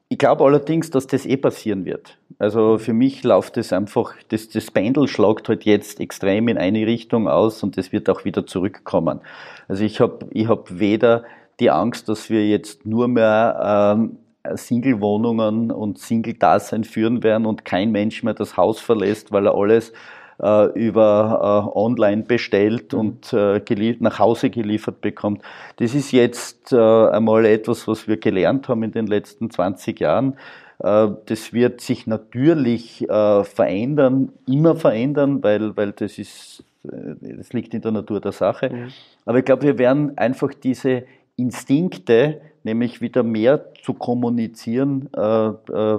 Ich 0.09 0.18
glaube 0.18 0.44
allerdings, 0.44 0.90
dass 0.90 1.09
das 1.09 1.26
eh 1.26 1.37
passieren 1.37 1.85
wird. 1.85 2.16
Also 2.38 2.79
für 2.79 2.92
mich 2.92 3.24
läuft 3.24 3.57
es 3.57 3.72
einfach, 3.72 4.14
das, 4.29 4.48
das 4.48 4.70
Pendel 4.70 5.09
schlagt 5.09 5.48
halt 5.48 5.64
jetzt 5.64 5.98
extrem 6.00 6.46
in 6.46 6.59
eine 6.59 6.87
Richtung 6.87 7.29
aus 7.29 7.62
und 7.62 7.76
das 7.76 7.90
wird 7.90 8.09
auch 8.09 8.24
wieder 8.24 8.46
zurückkommen. 8.46 9.20
Also 9.66 9.83
ich 9.83 10.00
habe 10.00 10.26
ich 10.31 10.48
hab 10.48 10.79
weder 10.79 11.24
die 11.59 11.70
Angst, 11.70 12.09
dass 12.09 12.31
wir 12.31 12.46
jetzt 12.46 12.87
nur 12.87 13.09
mehr 13.09 13.96
ähm, 13.98 14.18
Single-Wohnungen 14.55 15.72
und 15.72 15.98
Single-Dasein 15.98 16.85
führen 16.85 17.24
werden 17.24 17.46
und 17.46 17.64
kein 17.64 17.90
Mensch 17.90 18.22
mehr 18.22 18.35
das 18.35 18.57
Haus 18.57 18.79
verlässt, 18.81 19.33
weil 19.33 19.46
er 19.46 19.55
alles 19.55 19.92
über 20.38 21.70
äh, 21.75 21.79
online 21.79 22.22
bestellt 22.25 22.92
mhm. 22.92 22.99
und 22.99 23.33
äh, 23.33 23.96
nach 24.01 24.18
Hause 24.18 24.51
geliefert 24.51 25.01
bekommt. 25.01 25.42
Das 25.77 25.94
ist 25.94 26.12
jetzt 26.12 26.72
äh, 26.72 26.77
einmal 26.77 27.46
etwas, 27.46 27.88
was 27.88 28.07
wir 28.07 28.18
gelernt 28.18 28.68
haben 28.68 28.83
in 28.83 28.92
den 28.92 29.07
letzten 29.07 29.51
20 29.51 29.99
Jahren. 30.01 30.37
Äh, 30.79 31.09
das 31.27 31.53
wird 31.53 31.81
sich 31.81 32.07
natürlich 32.07 33.09
äh, 33.09 33.44
verändern, 33.44 34.33
immer 34.46 34.77
verändern, 34.77 35.42
weil, 35.42 35.77
weil 35.77 35.92
das 35.92 36.18
ist, 36.18 36.64
das 36.83 37.53
liegt 37.53 37.75
in 37.75 37.81
der 37.81 37.92
Natur 37.92 38.20
der 38.20 38.33
Sache. 38.33 38.70
Mhm. 38.70 38.88
Aber 39.25 39.38
ich 39.38 39.44
glaube, 39.44 39.62
wir 39.62 39.79
werden 39.79 40.16
einfach 40.18 40.53
diese 40.55 41.05
Instinkte, 41.37 42.40
nämlich 42.64 43.01
wieder 43.01 43.22
mehr 43.22 43.72
zu 43.83 43.94
kommunizieren, 43.94 45.09
äh, 45.16 45.49
äh, 45.49 45.99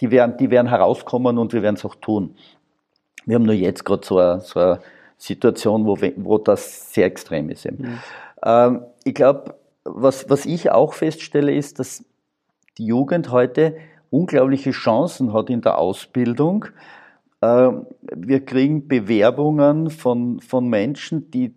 die, 0.00 0.10
werden, 0.10 0.36
die 0.38 0.50
werden 0.50 0.68
herauskommen 0.68 1.38
und 1.38 1.52
wir 1.52 1.62
werden 1.62 1.76
es 1.76 1.84
auch 1.84 1.94
tun. 1.94 2.34
Wir 3.26 3.36
haben 3.36 3.44
nur 3.44 3.54
jetzt 3.54 3.84
gerade 3.84 4.04
so 4.04 4.18
eine, 4.18 4.40
so 4.40 4.60
eine 4.60 4.80
Situation, 5.16 5.86
wo, 5.86 5.96
wo 6.16 6.38
das 6.38 6.92
sehr 6.92 7.06
extrem 7.06 7.50
ist. 7.50 7.70
Mhm. 7.70 7.98
Ähm, 8.44 8.82
ich 9.04 9.14
glaube, 9.14 9.54
was, 9.84 10.28
was 10.28 10.46
ich 10.46 10.70
auch 10.70 10.94
feststelle, 10.94 11.54
ist, 11.54 11.78
dass 11.78 12.04
die 12.78 12.86
Jugend 12.86 13.30
heute 13.30 13.76
unglaubliche 14.10 14.70
Chancen 14.70 15.32
hat 15.32 15.50
in 15.50 15.60
der 15.60 15.78
Ausbildung. 15.78 16.66
Ähm, 17.40 17.86
wir 18.14 18.44
kriegen 18.44 18.88
Bewerbungen 18.88 19.90
von, 19.90 20.40
von 20.40 20.68
Menschen, 20.68 21.30
die 21.30 21.54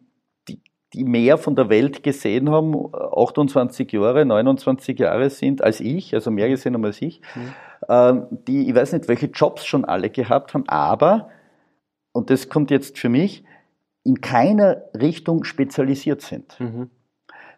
die 0.96 1.04
mehr 1.04 1.38
von 1.38 1.56
der 1.58 1.70
Welt 1.70 2.04
gesehen 2.04 2.50
haben, 2.50 2.74
28 2.94 3.92
Jahre, 3.92 4.26
29 4.26 4.98
Jahre 4.98 5.30
sind 5.30 5.62
als 5.62 5.82
ich, 5.82 6.14
also 6.14 6.32
mehr 6.32 6.48
gesehen 6.48 6.74
haben 6.74 6.86
als 6.86 7.02
ich, 7.02 7.22
mhm. 7.36 8.28
die, 8.48 8.70
ich 8.70 8.74
weiß 8.74 8.94
nicht, 8.94 9.10
welche 9.10 9.26
Jobs 9.26 9.66
schon 9.66 9.84
alle 9.84 10.10
gehabt 10.10 10.54
haben, 10.54 10.64
aber, 10.68 11.30
und 12.16 12.30
das 12.30 12.50
kommt 12.50 12.72
jetzt 12.72 12.98
für 12.98 13.10
mich, 13.10 13.44
in 14.04 14.22
keiner 14.22 14.84
Richtung 15.00 15.44
spezialisiert 15.44 16.22
sind. 16.22 16.60
Mhm. 16.60 16.90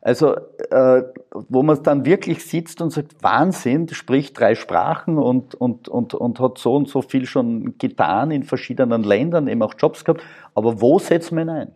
Also, 0.01 0.35
äh, 0.69 1.03
wo 1.31 1.63
man 1.63 1.83
dann 1.83 2.05
wirklich 2.05 2.45
sitzt 2.45 2.81
und 2.81 2.91
sagt, 2.91 3.21
Wahnsinn, 3.21 3.89
spricht 3.89 4.39
drei 4.39 4.55
Sprachen 4.55 5.17
und, 5.17 5.55
und, 5.55 5.89
und, 5.89 6.13
und 6.13 6.39
hat 6.39 6.57
so 6.57 6.75
und 6.75 6.87
so 6.87 7.01
viel 7.01 7.25
schon 7.25 7.77
getan 7.77 8.31
in 8.31 8.43
verschiedenen 8.43 9.03
Ländern, 9.03 9.47
eben 9.47 9.61
auch 9.61 9.73
Jobs 9.77 10.05
gehabt, 10.05 10.23
aber 10.55 10.81
wo 10.81 10.99
setzt 10.99 11.31
man 11.31 11.47
ihn 11.47 11.49
ein? 11.49 11.71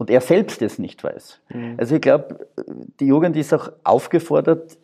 und 0.00 0.08
er 0.08 0.22
selbst 0.22 0.62
es 0.62 0.78
nicht 0.78 1.04
weiß. 1.04 1.42
Mhm. 1.50 1.74
Also 1.76 1.96
ich 1.96 2.00
glaube, 2.00 2.48
die 3.00 3.06
Jugend 3.06 3.36
ist 3.36 3.52
auch 3.52 3.70
aufgefordert, 3.84 4.78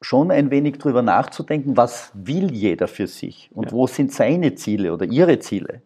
schon 0.00 0.30
ein 0.30 0.50
wenig 0.50 0.78
darüber 0.78 1.02
nachzudenken, 1.02 1.76
was 1.76 2.10
will 2.14 2.50
jeder 2.50 2.88
für 2.88 3.06
sich 3.06 3.50
und 3.52 3.66
ja. 3.66 3.72
wo 3.72 3.86
sind 3.86 4.12
seine 4.12 4.54
Ziele 4.54 4.94
oder 4.94 5.04
ihre 5.04 5.38
Ziele. 5.40 5.82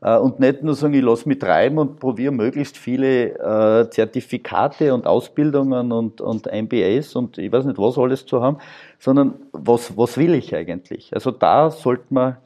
Äh, 0.00 0.16
und 0.16 0.40
nicht 0.40 0.62
nur 0.62 0.74
sagen, 0.74 0.94
ich 0.94 1.02
lasse 1.02 1.28
mich 1.28 1.38
treiben 1.38 1.78
und 1.78 1.98
probiere 1.98 2.32
möglichst 2.32 2.76
viele 2.76 3.34
äh, 3.38 3.90
Zertifikate 3.90 4.94
und 4.94 5.06
Ausbildungen 5.06 5.92
und, 5.92 6.20
und 6.20 6.46
MBAs 6.46 7.16
und 7.16 7.38
ich 7.38 7.50
weiß 7.50 7.64
nicht 7.64 7.78
was 7.78 7.98
alles 7.98 8.26
zu 8.26 8.40
haben, 8.40 8.58
sondern 8.98 9.34
was, 9.52 9.96
was 9.96 10.16
will 10.16 10.34
ich 10.34 10.54
eigentlich? 10.54 11.12
Also 11.12 11.30
da 11.30 11.70
sollte 11.70 12.06
man 12.10 12.36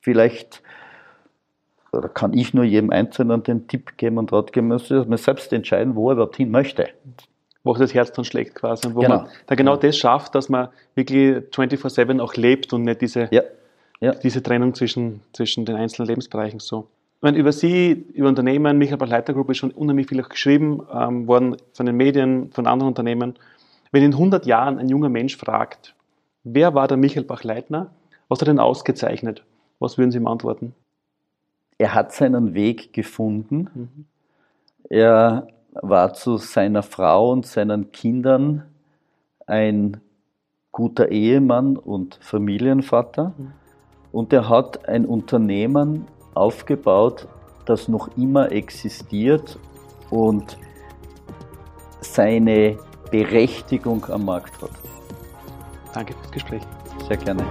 vielleicht, 0.00 0.62
oder 1.92 2.08
kann 2.08 2.34
ich 2.34 2.52
nur 2.52 2.64
jedem 2.64 2.90
Einzelnen 2.90 3.42
den 3.42 3.68
Tipp 3.68 3.96
geben 3.96 4.18
und 4.18 4.32
Rat 4.32 4.52
geben, 4.52 4.70
dass 4.70 4.90
man 4.90 5.16
selbst 5.16 5.52
entscheiden, 5.52 5.96
wo 5.96 6.10
er 6.10 6.14
überhaupt 6.14 6.36
hin 6.36 6.50
möchte 6.50 6.88
wo 7.66 7.74
das 7.74 7.92
Herz 7.94 8.12
dann 8.12 8.24
schlägt 8.24 8.54
quasi. 8.54 8.86
Und 8.86 8.94
wo 8.94 9.00
genau. 9.00 9.16
man 9.16 9.28
da 9.46 9.56
genau 9.56 9.74
das 9.74 9.98
schafft, 9.98 10.36
dass 10.36 10.48
man 10.48 10.68
wirklich 10.94 11.38
24-7 11.52 12.20
auch 12.20 12.36
lebt 12.36 12.72
und 12.72 12.82
nicht 12.82 13.00
diese 13.00 13.28
ja 13.32 13.42
ja. 14.00 14.14
diese 14.14 14.42
Trennung 14.42 14.74
zwischen, 14.74 15.20
zwischen 15.32 15.64
den 15.64 15.76
einzelnen 15.76 16.08
Lebensbereichen 16.08 16.60
so. 16.60 16.88
Ich 17.16 17.22
meine, 17.22 17.38
über 17.38 17.52
Sie, 17.52 17.92
über 18.12 18.28
Unternehmen, 18.28 18.76
Michael 18.76 18.98
Bach-Leiter 18.98 19.32
Group 19.32 19.50
ist 19.50 19.58
schon 19.58 19.70
unheimlich 19.70 20.06
viel 20.06 20.22
geschrieben 20.22 20.82
ähm, 20.92 21.26
worden 21.26 21.56
von 21.72 21.86
den 21.86 21.96
Medien, 21.96 22.52
von 22.52 22.66
anderen 22.66 22.88
Unternehmen. 22.88 23.34
Wenn 23.90 24.02
in 24.02 24.12
100 24.12 24.44
Jahren 24.44 24.78
ein 24.78 24.88
junger 24.88 25.08
Mensch 25.08 25.36
fragt, 25.36 25.94
wer 26.44 26.74
war 26.74 26.88
der 26.88 26.98
Michael 26.98 27.24
Bach-Leitner, 27.24 27.90
was 28.28 28.40
hat 28.40 28.48
er 28.48 28.52
denn 28.52 28.60
ausgezeichnet? 28.60 29.44
Was 29.78 29.96
würden 29.96 30.10
Sie 30.10 30.18
ihm 30.18 30.26
antworten? 30.26 30.74
Er 31.78 31.94
hat 31.94 32.12
seinen 32.12 32.54
Weg 32.54 32.92
gefunden. 32.92 33.68
Mhm. 33.74 34.04
Er 34.88 35.48
war 35.72 36.14
zu 36.14 36.36
seiner 36.36 36.82
Frau 36.82 37.30
und 37.32 37.46
seinen 37.46 37.92
Kindern 37.92 38.64
ein 39.46 40.00
guter 40.72 41.10
Ehemann 41.10 41.76
und 41.76 42.18
Familienvater. 42.20 43.34
Mhm. 43.36 43.52
Und 44.12 44.32
er 44.32 44.48
hat 44.48 44.88
ein 44.88 45.04
Unternehmen 45.04 46.06
aufgebaut, 46.34 47.28
das 47.64 47.88
noch 47.88 48.08
immer 48.16 48.52
existiert 48.52 49.58
und 50.10 50.56
seine 52.00 52.78
Berechtigung 53.10 54.04
am 54.10 54.24
Markt 54.24 54.60
hat. 54.62 54.70
Danke 55.92 56.14
fürs 56.14 56.30
Gespräch. 56.30 56.62
Sehr 57.08 57.16
gerne. 57.16 57.44